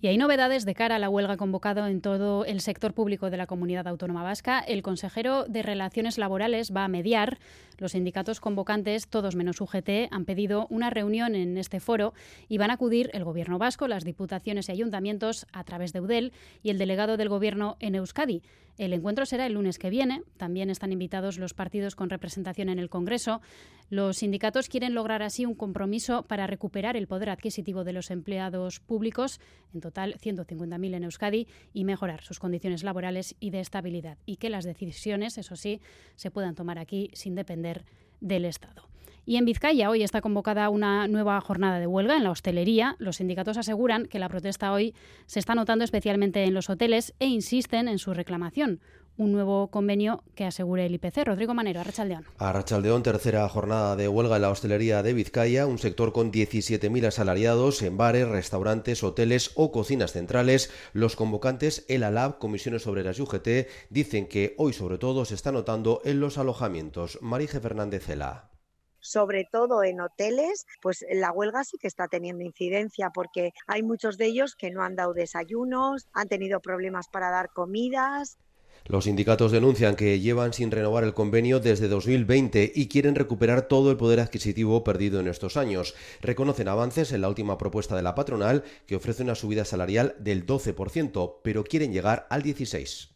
Y 0.00 0.08
hay 0.08 0.16
novedades 0.16 0.64
de 0.64 0.74
cara 0.74 0.96
a 0.96 0.98
la 0.98 1.08
huelga 1.08 1.36
convocada 1.36 1.88
en 1.88 2.00
todo 2.00 2.44
el 2.44 2.60
sector 2.60 2.92
público 2.92 3.30
de 3.30 3.36
la 3.36 3.46
comunidad 3.46 3.86
autónoma 3.86 4.24
vasca. 4.24 4.58
El 4.58 4.82
consejero 4.82 5.44
de 5.44 5.62
Relaciones 5.62 6.18
Laborales 6.18 6.72
va 6.74 6.84
a 6.84 6.88
mediar. 6.88 7.38
Los 7.78 7.92
sindicatos 7.92 8.40
convocantes, 8.40 9.06
todos 9.06 9.36
menos 9.36 9.60
UGT, 9.60 10.08
han 10.10 10.24
pedido 10.24 10.66
una 10.70 10.90
reunión 10.90 11.36
en 11.36 11.56
este 11.56 11.78
foro 11.78 12.14
y 12.48 12.58
van 12.58 12.70
a 12.70 12.74
acudir 12.74 13.10
el 13.12 13.22
Gobierno 13.22 13.58
vasco, 13.58 13.86
las 13.86 14.04
diputaciones 14.04 14.68
y 14.68 14.72
ayuntamientos 14.72 15.46
a 15.52 15.62
través 15.62 15.92
de 15.92 16.00
UDEL 16.00 16.32
y 16.64 16.70
el 16.70 16.78
delegado 16.78 17.16
del 17.16 17.28
Gobierno 17.28 17.76
en 17.78 17.94
Euskadi. 17.94 18.42
El 18.78 18.92
encuentro 18.92 19.26
será 19.26 19.46
el 19.46 19.52
lunes 19.52 19.78
que 19.78 19.90
viene. 19.90 20.22
También 20.36 20.70
están 20.70 20.92
invitados 20.92 21.38
los 21.38 21.54
partidos 21.54 21.94
con 21.94 22.10
representación 22.10 22.68
en 22.68 22.78
el 22.78 22.88
Congreso. 22.88 23.40
Los 23.90 24.18
sindicatos 24.18 24.68
quieren 24.68 24.94
lograr 24.94 25.22
así 25.22 25.44
un 25.44 25.54
compromiso 25.54 26.22
para 26.22 26.46
recuperar 26.46 26.96
el 26.96 27.06
poder 27.06 27.30
adquisitivo 27.30 27.84
de 27.84 27.92
los 27.92 28.10
empleados 28.10 28.80
públicos, 28.80 29.40
en 29.74 29.80
total 29.80 30.16
150.000 30.18 30.94
en 30.94 31.04
Euskadi, 31.04 31.46
y 31.74 31.84
mejorar 31.84 32.22
sus 32.22 32.38
condiciones 32.38 32.82
laborales 32.82 33.36
y 33.40 33.50
de 33.50 33.60
estabilidad. 33.60 34.18
Y 34.24 34.36
que 34.36 34.50
las 34.50 34.64
decisiones, 34.64 35.36
eso 35.36 35.56
sí, 35.56 35.80
se 36.16 36.30
puedan 36.30 36.54
tomar 36.54 36.78
aquí 36.78 37.10
sin 37.12 37.34
depender 37.34 37.84
del 38.20 38.46
Estado. 38.46 38.88
Y 39.24 39.36
en 39.36 39.44
Vizcaya 39.44 39.88
hoy 39.88 40.02
está 40.02 40.20
convocada 40.20 40.68
una 40.68 41.06
nueva 41.06 41.40
jornada 41.40 41.78
de 41.78 41.86
huelga 41.86 42.16
en 42.16 42.24
la 42.24 42.30
hostelería. 42.30 42.96
Los 42.98 43.16
sindicatos 43.16 43.56
aseguran 43.56 44.06
que 44.06 44.18
la 44.18 44.28
protesta 44.28 44.72
hoy 44.72 44.94
se 45.26 45.38
está 45.38 45.54
notando 45.54 45.84
especialmente 45.84 46.42
en 46.44 46.54
los 46.54 46.68
hoteles 46.68 47.14
e 47.20 47.26
insisten 47.26 47.86
en 47.86 47.98
su 47.98 48.14
reclamación 48.14 48.80
un 49.16 49.32
nuevo 49.32 49.68
convenio 49.68 50.22
que 50.34 50.44
asegure 50.44 50.86
el 50.86 50.94
IPC. 50.94 51.24
Rodrigo 51.24 51.54
Manero, 51.54 51.80
Arrachaldeón. 51.80 52.24
Arrachaldeón, 52.38 53.02
tercera 53.02 53.48
jornada 53.48 53.96
de 53.96 54.08
huelga 54.08 54.36
en 54.36 54.42
la 54.42 54.50
hostelería 54.50 55.02
de 55.02 55.12
Vizcaya, 55.12 55.66
un 55.66 55.78
sector 55.78 56.12
con 56.12 56.32
17.000 56.32 57.06
asalariados 57.06 57.82
en 57.82 57.96
bares, 57.96 58.28
restaurantes, 58.28 59.02
hoteles 59.02 59.52
o 59.54 59.70
cocinas 59.70 60.12
centrales. 60.12 60.70
Los 60.92 61.16
convocantes, 61.16 61.84
el 61.88 62.04
ALAB, 62.04 62.38
Comisiones 62.38 62.86
Obreras 62.86 63.18
y 63.18 63.22
UGT, 63.22 63.48
dicen 63.90 64.26
que 64.26 64.54
hoy 64.58 64.72
sobre 64.72 64.98
todo 64.98 65.24
se 65.24 65.34
está 65.34 65.52
notando 65.52 66.00
en 66.04 66.20
los 66.20 66.38
alojamientos. 66.38 67.18
Marije 67.20 67.60
Fernández 67.60 68.04
Cela 68.04 68.51
sobre 69.02 69.46
todo 69.50 69.84
en 69.84 70.00
hoteles, 70.00 70.66
pues 70.80 71.04
la 71.12 71.32
huelga 71.32 71.64
sí 71.64 71.76
que 71.78 71.88
está 71.88 72.08
teniendo 72.08 72.42
incidencia 72.42 73.10
porque 73.10 73.52
hay 73.66 73.82
muchos 73.82 74.16
de 74.16 74.26
ellos 74.26 74.56
que 74.56 74.70
no 74.70 74.82
han 74.82 74.96
dado 74.96 75.12
desayunos, 75.12 76.08
han 76.14 76.28
tenido 76.28 76.60
problemas 76.60 77.08
para 77.08 77.30
dar 77.30 77.50
comidas. 77.50 78.38
Los 78.86 79.04
sindicatos 79.04 79.52
denuncian 79.52 79.94
que 79.94 80.18
llevan 80.18 80.52
sin 80.52 80.72
renovar 80.72 81.04
el 81.04 81.14
convenio 81.14 81.60
desde 81.60 81.86
2020 81.86 82.72
y 82.74 82.88
quieren 82.88 83.14
recuperar 83.14 83.68
todo 83.68 83.92
el 83.92 83.96
poder 83.96 84.18
adquisitivo 84.18 84.82
perdido 84.82 85.20
en 85.20 85.28
estos 85.28 85.56
años. 85.56 85.94
Reconocen 86.20 86.66
avances 86.66 87.12
en 87.12 87.20
la 87.20 87.28
última 87.28 87.58
propuesta 87.58 87.94
de 87.94 88.02
la 88.02 88.16
patronal, 88.16 88.64
que 88.86 88.96
ofrece 88.96 89.22
una 89.22 89.36
subida 89.36 89.64
salarial 89.64 90.16
del 90.18 90.46
12%, 90.46 91.36
pero 91.44 91.62
quieren 91.62 91.92
llegar 91.92 92.26
al 92.28 92.42
16% 92.42 93.11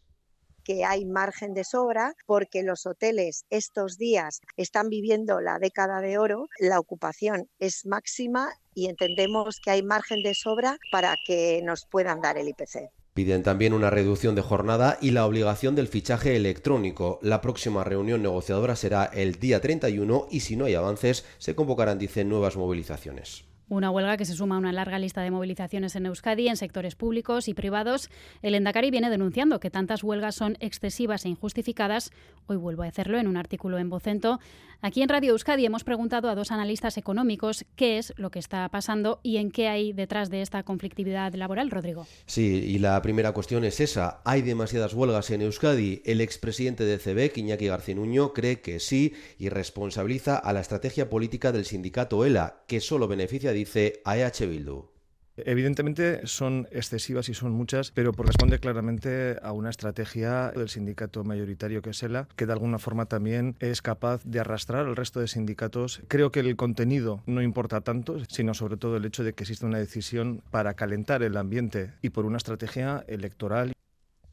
que 0.67 0.85
hay 0.85 1.05
margen 1.05 1.55
de 1.55 1.63
sobra 1.63 2.15
porque 2.27 2.65
los 2.65 2.87
hoteles 2.87 3.45
estos 3.51 3.97
días 3.99 4.41
están 4.57 4.89
viviendo 4.89 5.41
la 5.41 5.59
década 5.61 6.01
de 6.01 6.19
oro, 6.19 6.49
la 6.59 6.81
ocupación 6.81 7.49
es 7.61 7.87
máxima 7.87 8.49
y 8.75 8.89
entendemos 8.89 9.61
que 9.65 9.71
hay 9.71 9.83
margen 9.83 10.23
de 10.23 10.35
sobra 10.35 10.77
para 10.91 11.15
que 11.25 11.63
nos 11.63 11.87
puedan 11.87 12.21
dar 12.21 12.37
el 12.37 12.49
IPC. 12.49 12.91
Piden 13.15 13.43
también 13.43 13.73
una 13.73 13.89
reducción 13.89 14.35
de 14.35 14.43
jornada 14.43 14.99
y 15.01 15.13
la 15.13 15.25
obligación 15.25 15.75
del 15.75 15.89
fichaje 15.89 16.37
electrónico. 16.37 17.19
La 17.23 17.41
próxima 17.41 17.83
reunión 17.83 18.21
negociadora 18.21 18.77
será 18.77 19.07
el 19.07 19.37
día 19.37 19.61
31 19.61 20.27
y 20.31 20.41
si 20.41 20.57
no 20.57 20.67
hay 20.67 20.75
avances 20.75 21.25
se 21.39 21.55
convocarán, 21.55 21.99
dicen, 21.99 22.29
nuevas 22.29 22.57
movilizaciones. 22.57 23.47
Una 23.69 23.91
huelga 23.91 24.17
que 24.17 24.25
se 24.25 24.35
suma 24.35 24.55
a 24.55 24.59
una 24.59 24.71
larga 24.71 25.01
lista 25.01 25.23
de 25.23 25.33
movilizaciones 25.33 25.97
en 25.97 26.07
Euskadi 26.07 26.47
en 26.47 26.57
sectores 26.57 26.95
públicos 26.95 27.49
y 27.49 27.55
privados. 27.55 28.11
El 28.41 28.55
Endacari 28.55 28.93
viene 28.93 29.11
denunciando 29.11 29.59
que 29.59 29.71
tantas 29.71 30.05
huelgas 30.05 30.37
son 30.37 30.57
excesivas 30.61 31.25
e 31.25 31.31
injustificadas. 31.31 32.13
Hoy 32.47 32.59
vuelvo 32.59 32.85
a 32.85 32.87
hacerlo 32.87 33.19
en 33.19 33.27
un 33.27 33.37
artículo 33.37 33.79
en 33.79 33.91
Vocento. 33.91 34.39
Aquí 34.83 35.03
en 35.03 35.09
Radio 35.09 35.33
Euskadi 35.33 35.67
hemos 35.67 35.83
preguntado 35.83 36.29
a 36.29 36.37
dos 36.37 36.53
analistas 36.53 36.97
económicos 36.97 37.65
qué 37.75 37.99
es 37.99 38.13
lo 38.17 38.31
que 38.31 38.39
está 38.39 38.69
pasando 38.69 39.19
y 39.25 39.39
en 39.39 39.51
qué 39.51 39.67
hay 39.67 39.93
detrás 39.93 40.31
de 40.31 40.43
esta 40.43 40.63
conflictividad 40.63 41.35
laboral, 41.35 41.71
Rodrigo. 41.71 42.07
Sí, 42.27 42.63
y 42.69 42.79
la 42.79 43.01
primera 43.03 43.33
cuestión 43.33 43.65
es 43.65 43.81
esa. 43.81 44.21
¿Hay 44.25 44.43
demasiadas 44.43 44.95
huelgas 44.95 45.31
en 45.31 45.43
Euskadi? 45.43 46.03
El 46.05 46.21
expresidente 46.21 46.85
de 46.85 46.99
CB, 46.99 47.37
Iñaki 47.37 47.67
Garcinuño, 47.67 48.33
cree 48.33 48.61
que 48.61 48.79
sí 48.79 49.15
y 49.39 49.49
responsabiliza 49.49 50.37
a 50.37 50.53
la 50.53 50.61
estrategia 50.61 51.11
política 51.11 51.51
del 51.51 51.65
sindicato 51.65 52.25
ELA, 52.25 52.63
que 52.69 52.81
solo 52.81 53.09
beneficia 53.09 53.56
dice 53.57 54.01
a 54.05 54.17
EH 54.17 54.47
Bildu. 54.47 54.97
Evidentemente 55.37 56.27
son 56.27 56.67
excesivas 56.71 57.29
y 57.29 57.35
son 57.35 57.53
muchas, 57.53 57.91
pero 57.91 58.13
responde 58.13 58.59
claramente 58.59 59.37
a 59.43 59.53
una 59.53 59.71
estrategia 59.71 60.51
del 60.53 60.69
sindicato 60.69 61.25
mayoritario 61.25 61.83
que 61.83 61.91
es 61.91 62.03
ELA, 62.03 62.27
que 62.37 62.47
de 62.47 62.53
alguna 62.53 62.79
forma 62.79 63.07
también 63.07 63.57
es 63.61 63.83
capaz 63.83 64.25
de 64.25 64.41
arrastrar 64.41 64.87
al 64.87 64.97
resto 64.97 65.21
de 65.21 65.29
sindicatos. 65.29 66.03
Creo 66.09 66.33
que 66.33 66.41
el 66.41 66.57
contenido 66.57 67.23
no 67.27 67.43
importa 67.43 67.83
tanto, 67.83 68.25
sino 68.29 68.55
sobre 68.55 68.79
todo 68.79 68.97
el 68.97 69.05
hecho 69.05 69.25
de 69.25 69.35
que 69.35 69.45
existe 69.45 69.67
una 69.67 69.79
decisión 69.79 70.43
para 70.51 70.75
calentar 70.75 71.23
el 71.23 71.37
ambiente 71.37 71.93
y 72.01 72.11
por 72.11 72.25
una 72.25 72.39
estrategia 72.39 73.05
electoral. 73.07 73.76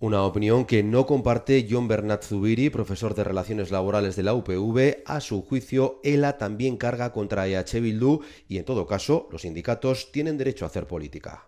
Una 0.04 0.24
opinión 0.24 0.66
que 0.66 0.84
no 0.84 1.06
comparte 1.06 1.66
John 1.70 1.88
Bernat 1.88 2.26
Zubiri, 2.26 2.70
profesor 2.70 3.16
de 3.16 3.24
Relaciones 3.24 3.72
Laborales 3.72 4.18
de 4.18 4.24
la 4.24 4.34
UPV. 4.34 5.02
A 5.06 5.22
su 5.22 5.42
juicio, 5.44 6.02
ELA 6.04 6.38
también 6.38 6.76
carga 6.76 7.14
contra 7.14 7.48
EH 7.48 7.80
Bildu 7.80 8.20
y, 8.50 8.58
en 8.58 8.66
todo 8.66 8.86
caso, 8.86 9.30
los 9.32 9.44
sindicatos 9.44 10.12
tienen 10.12 10.38
derecho 10.38 10.66
a 10.66 10.68
hacer 10.68 10.88
política. 10.88 11.48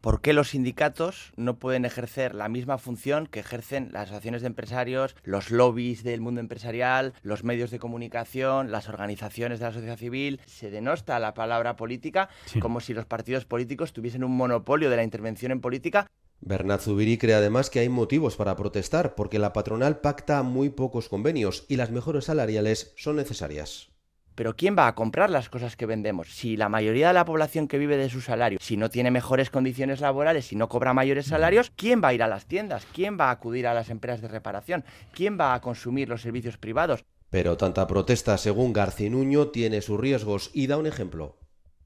¿Por 0.00 0.22
qué 0.22 0.32
los 0.32 0.48
sindicatos 0.48 1.34
no 1.36 1.58
pueden 1.58 1.84
ejercer 1.84 2.34
la 2.34 2.48
misma 2.48 2.78
función 2.78 3.26
que 3.26 3.40
ejercen 3.40 3.90
las 3.92 4.04
asociaciones 4.04 4.40
de 4.40 4.46
empresarios, 4.46 5.14
los 5.22 5.50
lobbies 5.50 6.02
del 6.02 6.22
mundo 6.22 6.40
empresarial, 6.40 7.12
los 7.20 7.44
medios 7.44 7.70
de 7.70 7.80
comunicación, 7.80 8.72
las 8.72 8.88
organizaciones 8.88 9.58
de 9.58 9.66
la 9.66 9.72
sociedad 9.72 9.98
civil? 9.98 10.40
Se 10.46 10.70
denosta 10.70 11.18
la 11.18 11.34
palabra 11.34 11.76
política 11.76 12.30
como 12.62 12.80
si 12.80 12.94
los 12.94 13.04
partidos 13.04 13.44
políticos 13.44 13.92
tuviesen 13.92 14.24
un 14.24 14.34
monopolio 14.34 14.88
de 14.88 14.96
la 14.96 15.04
intervención 15.04 15.52
en 15.52 15.60
política 15.60 16.06
Bernat 16.42 16.80
Zubiri 16.80 17.18
cree 17.18 17.34
además 17.34 17.68
que 17.68 17.80
hay 17.80 17.88
motivos 17.88 18.36
para 18.36 18.56
protestar 18.56 19.14
porque 19.14 19.38
la 19.38 19.52
patronal 19.52 20.00
pacta 20.00 20.42
muy 20.42 20.70
pocos 20.70 21.08
convenios 21.08 21.66
y 21.68 21.76
las 21.76 21.90
mejores 21.90 22.24
salariales 22.24 22.94
son 22.96 23.16
necesarias. 23.16 23.90
Pero 24.34 24.56
¿quién 24.56 24.74
va 24.74 24.86
a 24.86 24.94
comprar 24.94 25.28
las 25.28 25.50
cosas 25.50 25.76
que 25.76 25.84
vendemos? 25.84 26.34
Si 26.34 26.56
la 26.56 26.70
mayoría 26.70 27.08
de 27.08 27.14
la 27.14 27.26
población 27.26 27.68
que 27.68 27.76
vive 27.76 27.98
de 27.98 28.08
su 28.08 28.22
salario, 28.22 28.58
si 28.58 28.78
no 28.78 28.88
tiene 28.88 29.10
mejores 29.10 29.50
condiciones 29.50 30.00
laborales, 30.00 30.46
si 30.46 30.56
no 30.56 30.70
cobra 30.70 30.94
mayores 30.94 31.26
salarios, 31.26 31.72
¿quién 31.76 32.02
va 32.02 32.08
a 32.08 32.14
ir 32.14 32.22
a 32.22 32.28
las 32.28 32.46
tiendas? 32.46 32.86
¿Quién 32.94 33.18
va 33.20 33.26
a 33.26 33.32
acudir 33.32 33.66
a 33.66 33.74
las 33.74 33.90
empresas 33.90 34.22
de 34.22 34.28
reparación? 34.28 34.82
¿Quién 35.12 35.38
va 35.38 35.52
a 35.52 35.60
consumir 35.60 36.08
los 36.08 36.22
servicios 36.22 36.56
privados? 36.56 37.04
Pero 37.28 37.58
tanta 37.58 37.86
protesta, 37.86 38.38
según 38.38 38.72
Garcinuño, 38.72 39.48
tiene 39.48 39.82
sus 39.82 40.00
riesgos 40.00 40.50
y 40.54 40.68
da 40.68 40.78
un 40.78 40.86
ejemplo. 40.86 41.39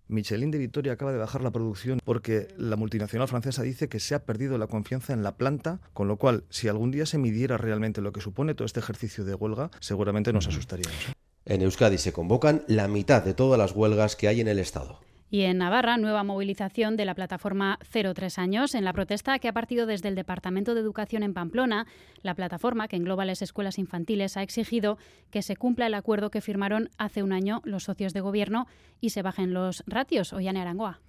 Michelin 0.09 0.51
de 0.51 0.59
Vitoria 0.59 0.93
acaba 0.93 1.12
de 1.12 1.19
bajar 1.19 1.43
la 1.43 1.51
producción 1.51 2.01
porque 2.05 2.49
la 2.57 2.77
multinacional 2.77 3.29
francesa 3.29 3.62
dice 3.62 3.88
que 3.88 4.01
se 4.01 4.14
ha 4.14 4.25
perdido 4.25 4.59
la 4.59 4.67
confianza 4.67 5.12
en 5.12 5.23
la 5.23 5.37
planta, 5.37 5.81
con 5.93 6.09
lo 6.09 6.17
cual, 6.17 6.45
si 6.51 6.69
algún 6.69 6.90
día 6.90 7.07
se 7.07 7.19
midiera 7.19 7.57
realmente 7.57 8.01
lo 8.01 8.12
que 8.12 8.21
supone 8.21 8.55
todo 8.55 8.67
este 8.67 8.81
ejercicio 8.81 9.25
de 9.25 9.35
huelga, 9.35 9.71
seguramente 9.81 10.33
nos 10.33 10.47
asustaríamos. 10.47 11.14
En 11.47 11.62
Euskadi 11.62 11.99
se 11.99 12.12
convocan 12.12 12.64
la 12.69 12.88
mitad 12.88 13.23
de 13.23 13.35
todas 13.35 13.59
las 13.59 13.73
huelgas 13.73 14.17
que 14.17 14.29
hay 14.29 14.40
en 14.40 14.49
el 14.49 14.59
Estado. 14.59 15.01
Y 15.35 15.42
en 15.42 15.59
Navarra, 15.59 15.97
nueva 15.97 16.23
movilización 16.23 16.97
de 16.97 17.05
la 17.05 17.16
plataforma 17.16 17.81
03 17.90 18.38
años 18.38 18.77
en 18.77 18.85
la 18.85 18.92
protesta 18.92 19.37
que 19.40 19.49
ha 19.49 19.53
partido 19.53 19.85
desde 19.85 20.07
el 20.07 20.14
Departamento 20.14 20.75
de 20.75 20.81
Educación 20.81 21.25
en 21.25 21.35
Pamplona. 21.35 21.88
La 22.23 22.37
plataforma, 22.37 22.87
que 22.87 22.94
engloba 22.94 23.25
las 23.25 23.42
escuelas 23.42 23.81
infantiles, 23.81 24.37
ha 24.37 24.44
exigido 24.44 24.97
que 25.33 25.42
se 25.42 25.57
cumpla 25.57 25.88
el 25.88 25.94
acuerdo 25.94 26.31
que 26.31 26.40
firmaron 26.40 26.88
hace 26.99 27.25
un 27.25 27.33
año 27.33 27.62
los 27.64 27.83
socios 27.83 28.12
de 28.12 28.20
gobierno 28.20 28.68
y 29.01 29.11
se 29.11 29.23
bajen 29.23 29.53
los 29.53 29.83
ratios. 29.88 30.33
Ollane 30.33 30.61
Arangoa. 30.61 31.01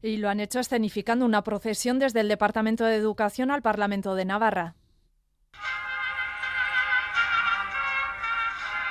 Y 0.00 0.16
lo 0.16 0.30
han 0.30 0.40
hecho 0.40 0.58
escenificando 0.58 1.26
una 1.26 1.44
procesión 1.44 1.98
desde 1.98 2.20
el 2.20 2.28
Departamento 2.28 2.86
de 2.86 2.96
Educación 2.96 3.50
al 3.50 3.60
Parlamento 3.60 4.14
de 4.14 4.24
Navarra. 4.24 4.74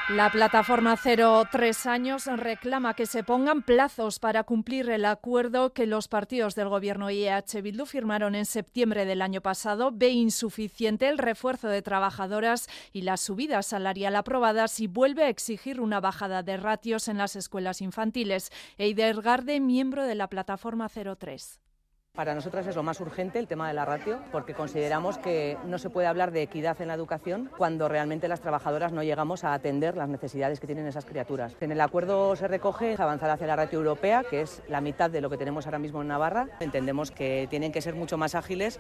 La 0.10 0.30
plataforma 0.30 0.96
Cero 0.98 1.42
Tres 1.52 1.88
Años 1.88 2.28
reclama 2.28 2.94
que 2.94 3.08
se 3.08 3.24
pongan 3.24 3.64
plazos 3.64 4.20
para 4.20 4.44
cumplir 4.44 4.88
el 4.92 5.04
acuerdo 5.04 5.74
que 5.74 5.88
los 5.88 6.08
partidos 6.08 6.54
del 6.54 6.70
Gobierno 6.70 7.10
y 7.10 7.24
EH 7.24 7.64
Bildu 7.64 7.88
firmaron 7.88 8.36
en 8.36 8.46
septiembre 8.46 9.06
del 9.06 9.24
año 9.24 9.42
pasado. 9.42 9.90
Ve 9.92 10.10
insuficiente 10.10 11.10
el 11.10 11.18
refuerzo 11.18 11.70
de 11.70 11.82
trabajadoras 11.82 12.68
y 12.94 13.02
la 13.02 13.18
subida 13.18 13.64
salarial 13.64 14.16
aprobadas 14.16 14.80
y 14.80 14.86
vuelve 14.86 15.24
a 15.24 15.30
exigir 15.30 15.82
una 15.82 16.00
bajada 16.02 16.44
de 16.44 16.58
ratios 16.58 17.08
en 17.08 17.18
las 17.18 17.36
escuelas 17.36 17.82
infantiles. 17.82 18.52
Eider 18.78 19.24
Garde, 19.24 19.60
miembro 19.60 20.04
de 20.04 20.14
la 20.14 20.30
plataforma 20.30 20.88
03. 20.88 21.65
Para 22.16 22.34
nosotras 22.34 22.66
es 22.66 22.78
lo 22.78 22.84
más 22.84 23.02
urgente 23.02 23.40
el 23.40 23.48
tema 23.48 23.68
de 23.68 23.74
la 23.74 23.84
ratio, 23.84 24.20
porque 24.32 24.54
consideramos 24.54 25.18
que 25.18 25.58
no 25.66 25.78
se 25.78 25.90
puede 25.90 26.08
hablar 26.08 26.32
de 26.32 26.44
equidad 26.44 26.82
en 26.82 26.88
la 26.88 26.94
educación 26.94 27.52
cuando 27.58 27.90
realmente 27.90 28.30
las 28.30 28.40
trabajadoras 28.40 28.94
no 28.94 29.04
llegamos 29.04 29.44
a 29.44 29.54
atender 29.54 29.98
las 29.98 30.08
necesidades 30.08 30.62
que 30.62 30.68
tienen 30.68 30.88
esas 30.88 31.04
criaturas. 31.04 31.58
En 31.60 31.74
el 31.74 31.82
acuerdo 31.82 32.34
se 32.38 32.48
recoge 32.48 32.96
avanzar 32.98 33.32
hacia 33.32 33.48
la 33.48 33.58
ratio 33.58 33.80
europea, 33.80 34.24
que 34.30 34.42
es 34.42 34.64
la 34.70 34.80
mitad 34.80 35.10
de 35.10 35.20
lo 35.20 35.30
que 35.30 35.38
tenemos 35.38 35.66
ahora 35.66 35.80
mismo 35.80 36.02
en 36.02 36.08
Navarra. 36.08 36.48
Entendemos 36.62 37.12
que 37.12 37.48
tienen 37.50 37.74
que 37.74 37.82
ser 37.82 37.96
mucho 37.96 38.18
más 38.18 38.34
ágiles 38.34 38.80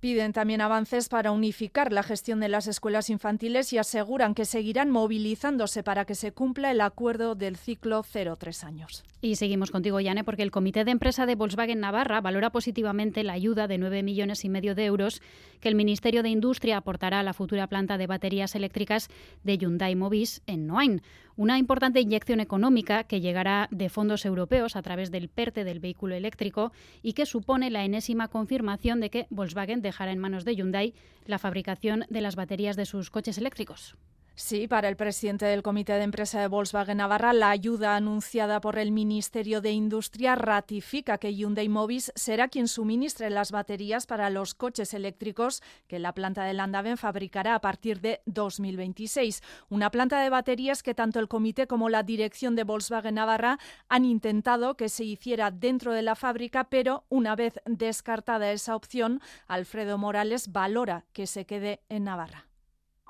Piden 0.00 0.32
también 0.32 0.62
avances 0.62 1.10
para 1.10 1.30
unificar 1.30 1.92
la 1.92 2.02
gestión 2.02 2.40
de 2.40 2.48
las 2.48 2.66
escuelas 2.66 3.10
infantiles 3.10 3.70
y 3.74 3.78
aseguran 3.78 4.34
que 4.34 4.46
seguirán 4.46 4.90
movilizándose 4.90 5.82
para 5.82 6.06
que 6.06 6.14
se 6.14 6.32
cumpla 6.32 6.70
el 6.70 6.80
acuerdo 6.80 7.34
del 7.34 7.56
ciclo 7.56 8.02
0-3 8.02 8.64
años. 8.64 9.04
Y 9.20 9.36
seguimos 9.36 9.70
contigo, 9.70 10.00
Yane, 10.00 10.24
porque 10.24 10.42
el 10.42 10.50
Comité 10.50 10.86
de 10.86 10.92
Empresa 10.92 11.26
de 11.26 11.34
Volkswagen 11.34 11.80
Navarra 11.80 12.22
valora 12.22 12.48
positivamente 12.48 13.22
la 13.22 13.34
ayuda 13.34 13.68
de 13.68 13.76
9 13.76 14.02
millones 14.02 14.46
y 14.46 14.48
medio 14.48 14.74
de 14.74 14.86
euros 14.86 15.20
que 15.60 15.68
el 15.68 15.74
Ministerio 15.74 16.22
de 16.22 16.30
Industria 16.30 16.78
aportará 16.78 17.20
a 17.20 17.22
la 17.22 17.34
futura 17.34 17.66
planta 17.66 17.98
de 17.98 18.06
baterías 18.06 18.54
eléctricas 18.54 19.08
de 19.44 19.58
Hyundai 19.58 19.94
Mobis 19.96 20.40
en 20.46 20.66
Noain. 20.66 21.02
Una 21.40 21.56
importante 21.56 22.02
inyección 22.02 22.38
económica 22.40 23.04
que 23.04 23.22
llegará 23.22 23.66
de 23.70 23.88
fondos 23.88 24.26
europeos 24.26 24.76
a 24.76 24.82
través 24.82 25.10
del 25.10 25.30
PERTE 25.30 25.64
del 25.64 25.80
vehículo 25.80 26.14
eléctrico 26.14 26.70
y 27.02 27.14
que 27.14 27.24
supone 27.24 27.70
la 27.70 27.82
enésima 27.82 28.28
confirmación 28.28 29.00
de 29.00 29.08
que 29.08 29.26
Volkswagen 29.30 29.80
dejará 29.80 30.12
en 30.12 30.18
manos 30.18 30.44
de 30.44 30.54
Hyundai 30.54 30.92
la 31.24 31.38
fabricación 31.38 32.04
de 32.10 32.20
las 32.20 32.36
baterías 32.36 32.76
de 32.76 32.84
sus 32.84 33.08
coches 33.08 33.38
eléctricos. 33.38 33.96
Sí, 34.42 34.66
para 34.66 34.88
el 34.88 34.96
presidente 34.96 35.44
del 35.44 35.62
Comité 35.62 35.92
de 35.92 36.02
Empresa 36.02 36.40
de 36.40 36.48
Volkswagen 36.48 36.96
Navarra, 36.96 37.34
la 37.34 37.50
ayuda 37.50 37.94
anunciada 37.94 38.58
por 38.62 38.78
el 38.78 38.90
Ministerio 38.90 39.60
de 39.60 39.70
Industria 39.70 40.34
ratifica 40.34 41.18
que 41.18 41.34
Hyundai 41.34 41.68
Mobis 41.68 42.10
será 42.16 42.48
quien 42.48 42.66
suministre 42.66 43.28
las 43.28 43.52
baterías 43.52 44.06
para 44.06 44.30
los 44.30 44.54
coches 44.54 44.94
eléctricos 44.94 45.62
que 45.86 45.98
la 45.98 46.14
planta 46.14 46.42
de 46.44 46.54
Landaven 46.54 46.96
fabricará 46.96 47.54
a 47.54 47.60
partir 47.60 48.00
de 48.00 48.22
2026. 48.24 49.42
Una 49.68 49.90
planta 49.90 50.22
de 50.22 50.30
baterías 50.30 50.82
que 50.82 50.94
tanto 50.94 51.20
el 51.20 51.28
comité 51.28 51.66
como 51.66 51.90
la 51.90 52.02
dirección 52.02 52.56
de 52.56 52.64
Volkswagen 52.64 53.16
Navarra 53.16 53.58
han 53.90 54.06
intentado 54.06 54.74
que 54.74 54.88
se 54.88 55.04
hiciera 55.04 55.50
dentro 55.50 55.92
de 55.92 56.02
la 56.02 56.16
fábrica, 56.16 56.64
pero 56.64 57.04
una 57.10 57.36
vez 57.36 57.60
descartada 57.66 58.50
esa 58.52 58.74
opción, 58.74 59.20
Alfredo 59.46 59.98
Morales 59.98 60.50
valora 60.50 61.04
que 61.12 61.26
se 61.26 61.44
quede 61.44 61.82
en 61.90 62.04
Navarra 62.04 62.49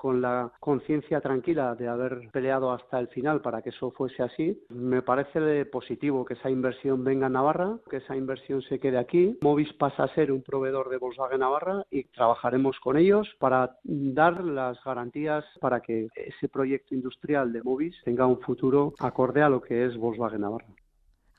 con 0.01 0.19
la 0.19 0.51
conciencia 0.59 1.21
tranquila 1.21 1.75
de 1.75 1.87
haber 1.87 2.31
peleado 2.31 2.71
hasta 2.71 2.97
el 2.99 3.07
final 3.09 3.39
para 3.39 3.61
que 3.61 3.69
eso 3.69 3.91
fuese 3.91 4.23
así. 4.23 4.59
Me 4.69 5.03
parece 5.03 5.63
positivo 5.67 6.25
que 6.25 6.33
esa 6.33 6.49
inversión 6.49 7.03
venga 7.03 7.27
a 7.27 7.29
Navarra, 7.29 7.77
que 7.87 7.97
esa 7.97 8.15
inversión 8.15 8.63
se 8.63 8.79
quede 8.79 8.97
aquí. 8.97 9.37
Movis 9.43 9.71
pasa 9.73 10.05
a 10.05 10.15
ser 10.15 10.31
un 10.31 10.41
proveedor 10.41 10.89
de 10.89 10.97
Volkswagen 10.97 11.41
Navarra 11.41 11.85
y 11.91 12.05
trabajaremos 12.05 12.79
con 12.79 12.97
ellos 12.97 13.29
para 13.37 13.77
dar 13.83 14.43
las 14.43 14.83
garantías 14.83 15.45
para 15.59 15.81
que 15.81 16.07
ese 16.15 16.49
proyecto 16.49 16.95
industrial 16.95 17.53
de 17.53 17.61
Movis 17.61 17.95
tenga 18.03 18.25
un 18.25 18.39
futuro 18.39 18.93
acorde 18.97 19.43
a 19.43 19.49
lo 19.49 19.61
que 19.61 19.85
es 19.85 19.95
Volkswagen 19.95 20.41
Navarra. 20.41 20.80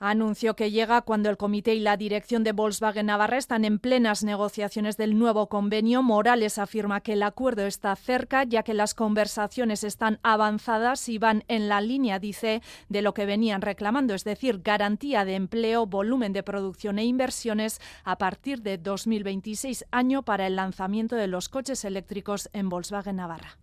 Anuncio 0.04 0.56
que 0.56 0.72
llega 0.72 1.02
cuando 1.02 1.30
el 1.30 1.36
comité 1.36 1.76
y 1.76 1.78
la 1.78 1.96
dirección 1.96 2.42
de 2.42 2.50
Volkswagen 2.50 3.06
Navarra 3.06 3.38
están 3.38 3.64
en 3.64 3.78
plenas 3.78 4.24
negociaciones 4.24 4.96
del 4.96 5.16
nuevo 5.16 5.48
convenio. 5.48 6.02
Morales 6.02 6.58
afirma 6.58 7.02
que 7.02 7.12
el 7.12 7.22
acuerdo 7.22 7.66
está 7.66 7.94
cerca, 7.94 8.42
ya 8.42 8.64
que 8.64 8.74
las 8.74 8.94
conversaciones 8.94 9.84
están 9.84 10.18
avanzadas 10.24 11.08
y 11.08 11.18
van 11.18 11.44
en 11.46 11.68
la 11.68 11.80
línea, 11.80 12.18
dice, 12.18 12.62
de 12.88 13.00
lo 13.00 13.14
que 13.14 13.26
venían 13.26 13.62
reclamando, 13.62 14.14
es 14.14 14.24
decir, 14.24 14.60
garantía 14.64 15.24
de 15.24 15.36
empleo, 15.36 15.86
volumen 15.86 16.32
de 16.32 16.42
producción 16.42 16.98
e 16.98 17.04
inversiones 17.04 17.80
a 18.02 18.18
partir 18.18 18.62
de 18.62 18.78
2026, 18.78 19.84
año 19.92 20.24
para 20.24 20.48
el 20.48 20.56
lanzamiento 20.56 21.14
de 21.14 21.28
los 21.28 21.48
coches 21.48 21.84
eléctricos 21.84 22.50
en 22.52 22.68
Volkswagen 22.68 23.14
Navarra. 23.14 23.62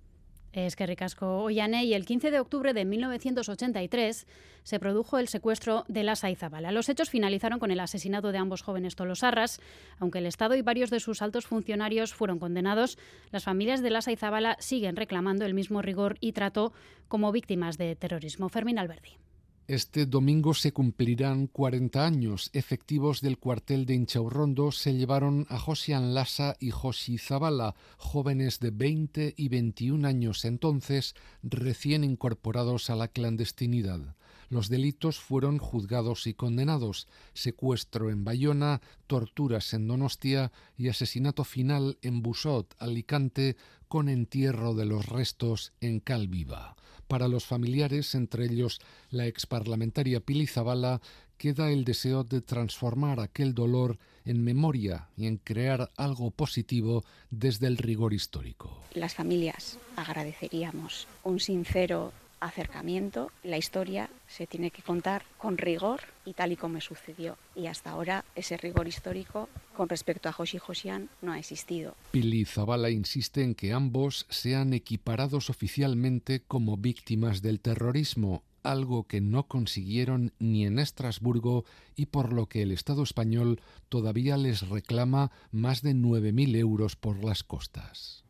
Es 0.65 0.76
que 0.76 0.86
ricasco 0.86 1.43
Ollane 1.43 1.86
y 1.86 1.93
el 1.93 2.06
15 2.06 2.32
de 2.32 2.39
octubre 2.41 2.74
de 2.74 2.84
1983 2.84 4.28
se 4.63 4.80
produjo 4.80 5.17
el 5.17 5.30
secuestro 5.30 5.86
de 5.88 6.04
la 6.04 6.17
Saizabala. 6.17 6.74
Los 6.74 6.89
hechos 6.89 7.10
finalizaron 7.10 7.60
con 7.60 7.72
el 7.72 7.80
asesinato 7.80 8.34
de 8.34 8.39
ambos 8.39 8.62
jóvenes 8.62 8.98
tolosarras. 8.98 9.62
Aunque 10.00 10.19
el 10.19 10.26
Estado 10.26 10.56
y 10.56 10.62
varios 10.62 10.89
de 10.89 11.00
sus 11.00 11.22
altos 11.22 11.48
funcionarios 11.48 12.13
fueron 12.13 12.39
condenados, 12.39 12.98
las 13.32 13.45
familias 13.45 13.82
de 13.82 13.89
la 13.89 14.02
Saizabala 14.02 14.58
siguen 14.60 14.98
reclamando 14.98 15.45
el 15.45 15.54
mismo 15.54 15.82
rigor 15.82 16.17
y 16.19 16.34
trato 16.34 16.74
como 17.08 17.32
víctimas 17.32 17.78
de 17.78 17.95
terrorismo. 17.95 18.50
Fermín 18.50 18.80
Alberdi. 18.80 19.29
Este 19.69 20.08
domingo 20.08 20.55
se 20.55 20.71
cumplirán 20.73 21.45
40 21.45 22.03
años. 22.03 22.49
Efectivos 22.53 23.21
del 23.21 23.38
cuartel 23.38 23.86
de 23.86 23.93
Inchaurrondo 23.93 24.71
se 24.71 24.95
llevaron 24.95 25.45
a 25.47 25.60
Josian 25.60 26.15
Lassa 26.15 26.58
y 26.60 26.71
Josi 26.71 27.19
Zabala, 27.19 27.75
jóvenes 27.99 28.60
de 28.60 28.71
20 28.71 29.36
y 29.38 29.47
21 29.47 30.08
años 30.08 30.43
entonces, 30.43 31.13
recién 31.43 32.03
incorporados 32.03 32.89
a 32.89 32.95
la 32.95 33.10
clandestinidad. 33.10 34.15
Los 34.49 34.69
delitos 34.69 35.19
fueron 35.19 35.60
juzgados 35.60 36.25
y 36.25 36.34
condenados: 36.34 37.08
secuestro 37.34 38.10
en 38.10 38.23
Bayona, 38.23 38.82
torturas 39.05 39.75
en 39.75 39.88
Donostia 39.88 40.51
y 40.75 40.88
asesinato 40.88 41.43
final 41.43 41.99
en 42.01 42.23
Busot, 42.23 42.73
Alicante, 42.79 43.55
con 43.89 44.08
entierro 44.08 44.73
de 44.75 44.86
los 44.86 45.08
restos 45.08 45.73
en 45.82 45.99
Calviva. 45.99 46.78
Para 47.08 47.28
los 47.28 47.45
familiares, 47.45 48.13
entre 48.13 48.45
ellos 48.45 48.80
la 49.10 49.25
exparlamentaria 49.25 50.19
Pili 50.19 50.45
Zabala, 50.45 51.02
queda 51.38 51.71
el 51.71 51.86
deseo 51.86 52.23
de 52.23 52.41
transformar 52.41 53.19
aquel 53.19 53.56
dolor 53.56 53.97
en 54.25 54.43
memoria 54.43 55.10
y 55.17 55.25
en 55.25 55.38
crear 55.38 55.89
algo 55.97 56.30
positivo 56.30 57.04
desde 57.32 57.65
el 57.65 57.78
rigor 57.78 58.13
histórico. 58.13 58.84
Las 58.93 59.15
familias 59.15 59.80
agradeceríamos 59.95 61.08
un 61.23 61.39
sincero 61.39 62.13
acercamiento, 62.39 63.32
la 63.43 63.58
historia 63.58 64.10
se 64.28 64.47
tiene 64.47 64.71
que 64.71 64.82
contar 64.82 65.23
con 65.38 65.58
rigor 65.58 66.02
y 66.25 66.34
tal 66.34 66.52
y 66.52 66.56
como 66.56 66.80
sucedió. 66.82 67.38
Y 67.56 67.67
hasta 67.67 67.91
ahora 67.91 68.25
ese 68.36 68.58
rigor 68.58 68.88
histórico 68.88 69.49
con 69.75 69.89
respecto 69.89 70.30
a 70.30 70.34
Joshi 70.34 70.58
Josian 70.58 71.10
no 71.21 71.32
ha 71.32 71.39
existido. 71.39 71.95
Pili 72.12 72.45
Zabala 72.45 72.89
insiste 72.89 73.43
en 73.43 73.56
que 73.56 73.73
ambos 73.73 74.25
sean 74.30 74.73
equiparados 74.73 75.49
oficialmente 75.49 76.41
como 76.41 76.78
víctimas 76.78 77.41
del 77.41 77.60
terrorismo, 77.60 78.43
algo 78.63 79.08
que 79.08 79.21
no 79.21 79.47
consiguieron 79.47 80.34
ni 80.39 80.65
en 80.65 80.80
Estrasburgo 80.80 81.65
y 81.95 82.08
por 82.08 82.34
lo 82.34 82.47
que 82.47 82.62
el 82.62 82.71
Estado 82.71 83.04
español 83.04 83.62
todavía 83.89 84.38
les 84.38 84.67
reclama 84.67 85.32
más 85.52 85.82
de 85.82 85.93
9.000 85.93 86.56
euros 86.58 86.95
por 86.95 87.23
las 87.23 87.43
costas. 87.43 88.23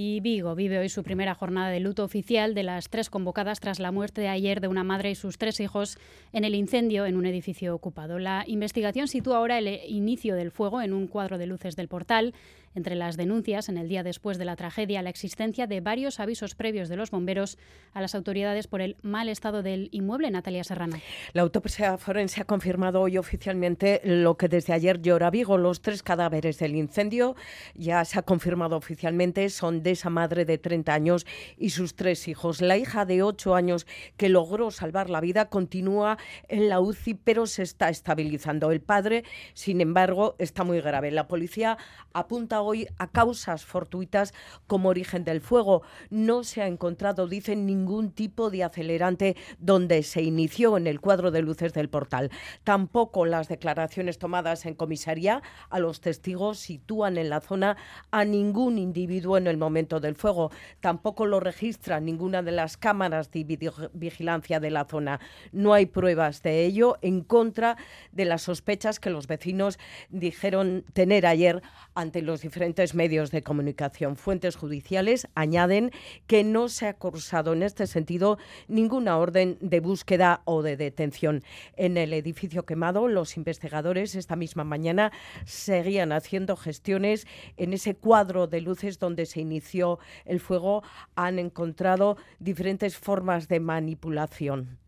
Y 0.00 0.20
Vigo 0.20 0.54
vive 0.54 0.78
hoy 0.78 0.88
su 0.88 1.02
primera 1.02 1.34
jornada 1.34 1.70
de 1.70 1.80
luto 1.80 2.04
oficial 2.04 2.54
de 2.54 2.62
las 2.62 2.88
tres 2.88 3.10
convocadas 3.10 3.58
tras 3.58 3.80
la 3.80 3.90
muerte 3.90 4.28
ayer 4.28 4.60
de 4.60 4.68
una 4.68 4.84
madre 4.84 5.10
y 5.10 5.16
sus 5.16 5.38
tres 5.38 5.58
hijos 5.58 5.98
en 6.32 6.44
el 6.44 6.54
incendio 6.54 7.04
en 7.04 7.16
un 7.16 7.26
edificio 7.26 7.74
ocupado. 7.74 8.20
La 8.20 8.44
investigación 8.46 9.08
sitúa 9.08 9.38
ahora 9.38 9.58
el 9.58 9.80
inicio 9.88 10.36
del 10.36 10.52
fuego 10.52 10.82
en 10.82 10.92
un 10.92 11.08
cuadro 11.08 11.36
de 11.36 11.48
luces 11.48 11.74
del 11.74 11.88
portal 11.88 12.32
entre 12.74 12.94
las 12.94 13.16
denuncias, 13.16 13.68
en 13.68 13.78
el 13.78 13.88
día 13.88 14.02
después 14.02 14.38
de 14.38 14.44
la 14.44 14.56
tragedia, 14.56 15.02
la 15.02 15.10
existencia 15.10 15.66
de 15.66 15.80
varios 15.80 16.20
avisos 16.20 16.54
previos 16.54 16.88
de 16.88 16.96
los 16.96 17.10
bomberos 17.10 17.58
a 17.92 18.00
las 18.00 18.14
autoridades 18.14 18.66
por 18.66 18.80
el 18.80 18.96
mal 19.02 19.28
estado 19.28 19.62
del 19.62 19.88
inmueble. 19.92 20.30
Natalia 20.30 20.64
Serrano. 20.64 20.96
La 21.32 21.42
autopsia 21.42 21.98
forense 21.98 22.40
ha 22.40 22.44
confirmado 22.44 23.00
hoy 23.00 23.18
oficialmente 23.18 24.00
lo 24.04 24.36
que 24.36 24.48
desde 24.48 24.72
ayer 24.72 25.00
llora 25.00 25.30
Vigo. 25.30 25.58
Los 25.58 25.80
tres 25.80 26.02
cadáveres 26.02 26.58
del 26.58 26.76
incendio 26.76 27.36
ya 27.74 28.04
se 28.04 28.18
ha 28.18 28.22
confirmado 28.22 28.76
oficialmente 28.76 29.48
son 29.48 29.82
de 29.82 29.92
esa 29.92 30.10
madre 30.10 30.44
de 30.44 30.58
30 30.58 30.92
años 30.92 31.26
y 31.56 31.70
sus 31.70 31.94
tres 31.94 32.28
hijos. 32.28 32.60
La 32.60 32.76
hija 32.76 33.04
de 33.04 33.22
8 33.22 33.54
años 33.54 33.86
que 34.16 34.28
logró 34.28 34.70
salvar 34.70 35.10
la 35.10 35.20
vida 35.20 35.48
continúa 35.48 36.18
en 36.48 36.68
la 36.68 36.80
UCI, 36.80 37.14
pero 37.14 37.46
se 37.46 37.62
está 37.62 37.88
estabilizando. 37.88 38.70
El 38.70 38.80
padre, 38.80 39.24
sin 39.54 39.80
embargo, 39.80 40.36
está 40.38 40.64
muy 40.64 40.80
grave. 40.80 41.10
La 41.10 41.28
policía 41.28 41.78
apunta 42.12 42.57
hoy 42.60 42.88
a 42.98 43.08
causas 43.08 43.64
fortuitas 43.64 44.34
como 44.66 44.88
origen 44.88 45.24
del 45.24 45.40
fuego. 45.40 45.82
No 46.10 46.44
se 46.44 46.62
ha 46.62 46.66
encontrado, 46.66 47.26
dicen, 47.26 47.66
ningún 47.66 48.10
tipo 48.12 48.50
de 48.50 48.64
acelerante 48.64 49.36
donde 49.58 50.02
se 50.02 50.22
inició 50.22 50.76
en 50.76 50.86
el 50.86 51.00
cuadro 51.00 51.30
de 51.30 51.42
luces 51.42 51.72
del 51.72 51.88
portal. 51.88 52.30
Tampoco 52.64 53.26
las 53.26 53.48
declaraciones 53.48 54.18
tomadas 54.18 54.66
en 54.66 54.74
comisaría 54.74 55.42
a 55.70 55.78
los 55.78 56.00
testigos 56.00 56.58
sitúan 56.58 57.18
en 57.18 57.30
la 57.30 57.40
zona 57.40 57.76
a 58.10 58.24
ningún 58.24 58.78
individuo 58.78 59.36
en 59.36 59.46
el 59.46 59.56
momento 59.56 60.00
del 60.00 60.14
fuego. 60.14 60.50
Tampoco 60.80 61.26
lo 61.26 61.40
registra 61.40 62.00
ninguna 62.00 62.42
de 62.42 62.52
las 62.52 62.76
cámaras 62.76 63.30
de 63.30 63.88
vigilancia 63.92 64.60
de 64.60 64.70
la 64.70 64.84
zona. 64.84 65.20
No 65.52 65.74
hay 65.74 65.86
pruebas 65.86 66.42
de 66.42 66.64
ello 66.64 66.98
en 67.02 67.22
contra 67.22 67.76
de 68.12 68.24
las 68.24 68.42
sospechas 68.42 69.00
que 69.00 69.10
los 69.10 69.26
vecinos 69.26 69.78
dijeron 70.08 70.84
tener 70.92 71.26
ayer 71.26 71.62
ante 71.94 72.22
los 72.22 72.42
diferentes 72.48 72.94
medios 72.94 73.30
de 73.30 73.42
comunicación. 73.42 74.16
Fuentes 74.16 74.56
judiciales 74.56 75.28
añaden 75.34 75.90
que 76.26 76.44
no 76.44 76.70
se 76.70 76.86
ha 76.86 76.94
cursado 76.94 77.52
en 77.52 77.62
este 77.62 77.86
sentido 77.86 78.38
ninguna 78.68 79.18
orden 79.18 79.58
de 79.60 79.80
búsqueda 79.80 80.40
o 80.46 80.62
de 80.62 80.78
detención. 80.78 81.42
En 81.76 81.98
el 81.98 82.14
edificio 82.14 82.64
quemado, 82.64 83.06
los 83.06 83.36
investigadores 83.36 84.14
esta 84.14 84.34
misma 84.34 84.64
mañana 84.64 85.12
seguían 85.44 86.10
haciendo 86.10 86.56
gestiones 86.56 87.26
en 87.58 87.74
ese 87.74 87.94
cuadro 87.94 88.46
de 88.46 88.62
luces 88.62 88.98
donde 88.98 89.26
se 89.26 89.40
inició 89.40 89.98
el 90.24 90.40
fuego. 90.40 90.82
Han 91.16 91.38
encontrado 91.38 92.16
diferentes 92.38 92.96
formas 92.96 93.48
de 93.48 93.60
manipulación. 93.60 94.78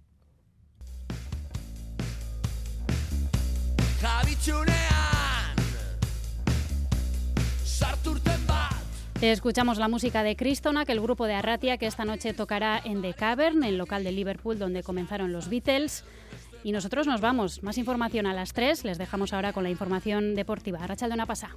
Escuchamos 9.22 9.76
la 9.76 9.88
música 9.88 10.22
de 10.22 10.34
Cristona, 10.34 10.86
que 10.86 10.92
el 10.92 11.00
grupo 11.00 11.26
de 11.26 11.34
Arratia, 11.34 11.76
que 11.76 11.86
esta 11.86 12.06
noche 12.06 12.32
tocará 12.32 12.80
en 12.82 13.02
The 13.02 13.12
Cavern, 13.12 13.62
el 13.64 13.76
local 13.76 14.02
de 14.02 14.12
Liverpool 14.12 14.58
donde 14.58 14.82
comenzaron 14.82 15.30
los 15.30 15.50
Beatles. 15.50 16.04
Y 16.64 16.72
nosotros 16.72 17.06
nos 17.06 17.20
vamos. 17.20 17.62
Más 17.62 17.76
información 17.76 18.26
a 18.26 18.32
las 18.32 18.54
3. 18.54 18.84
Les 18.84 18.96
dejamos 18.96 19.34
ahora 19.34 19.52
con 19.52 19.62
la 19.62 19.70
información 19.70 20.34
deportiva. 20.34 20.86
Rachel 20.86 21.10
de 21.10 21.14
una 21.14 21.26
pasa. 21.26 21.50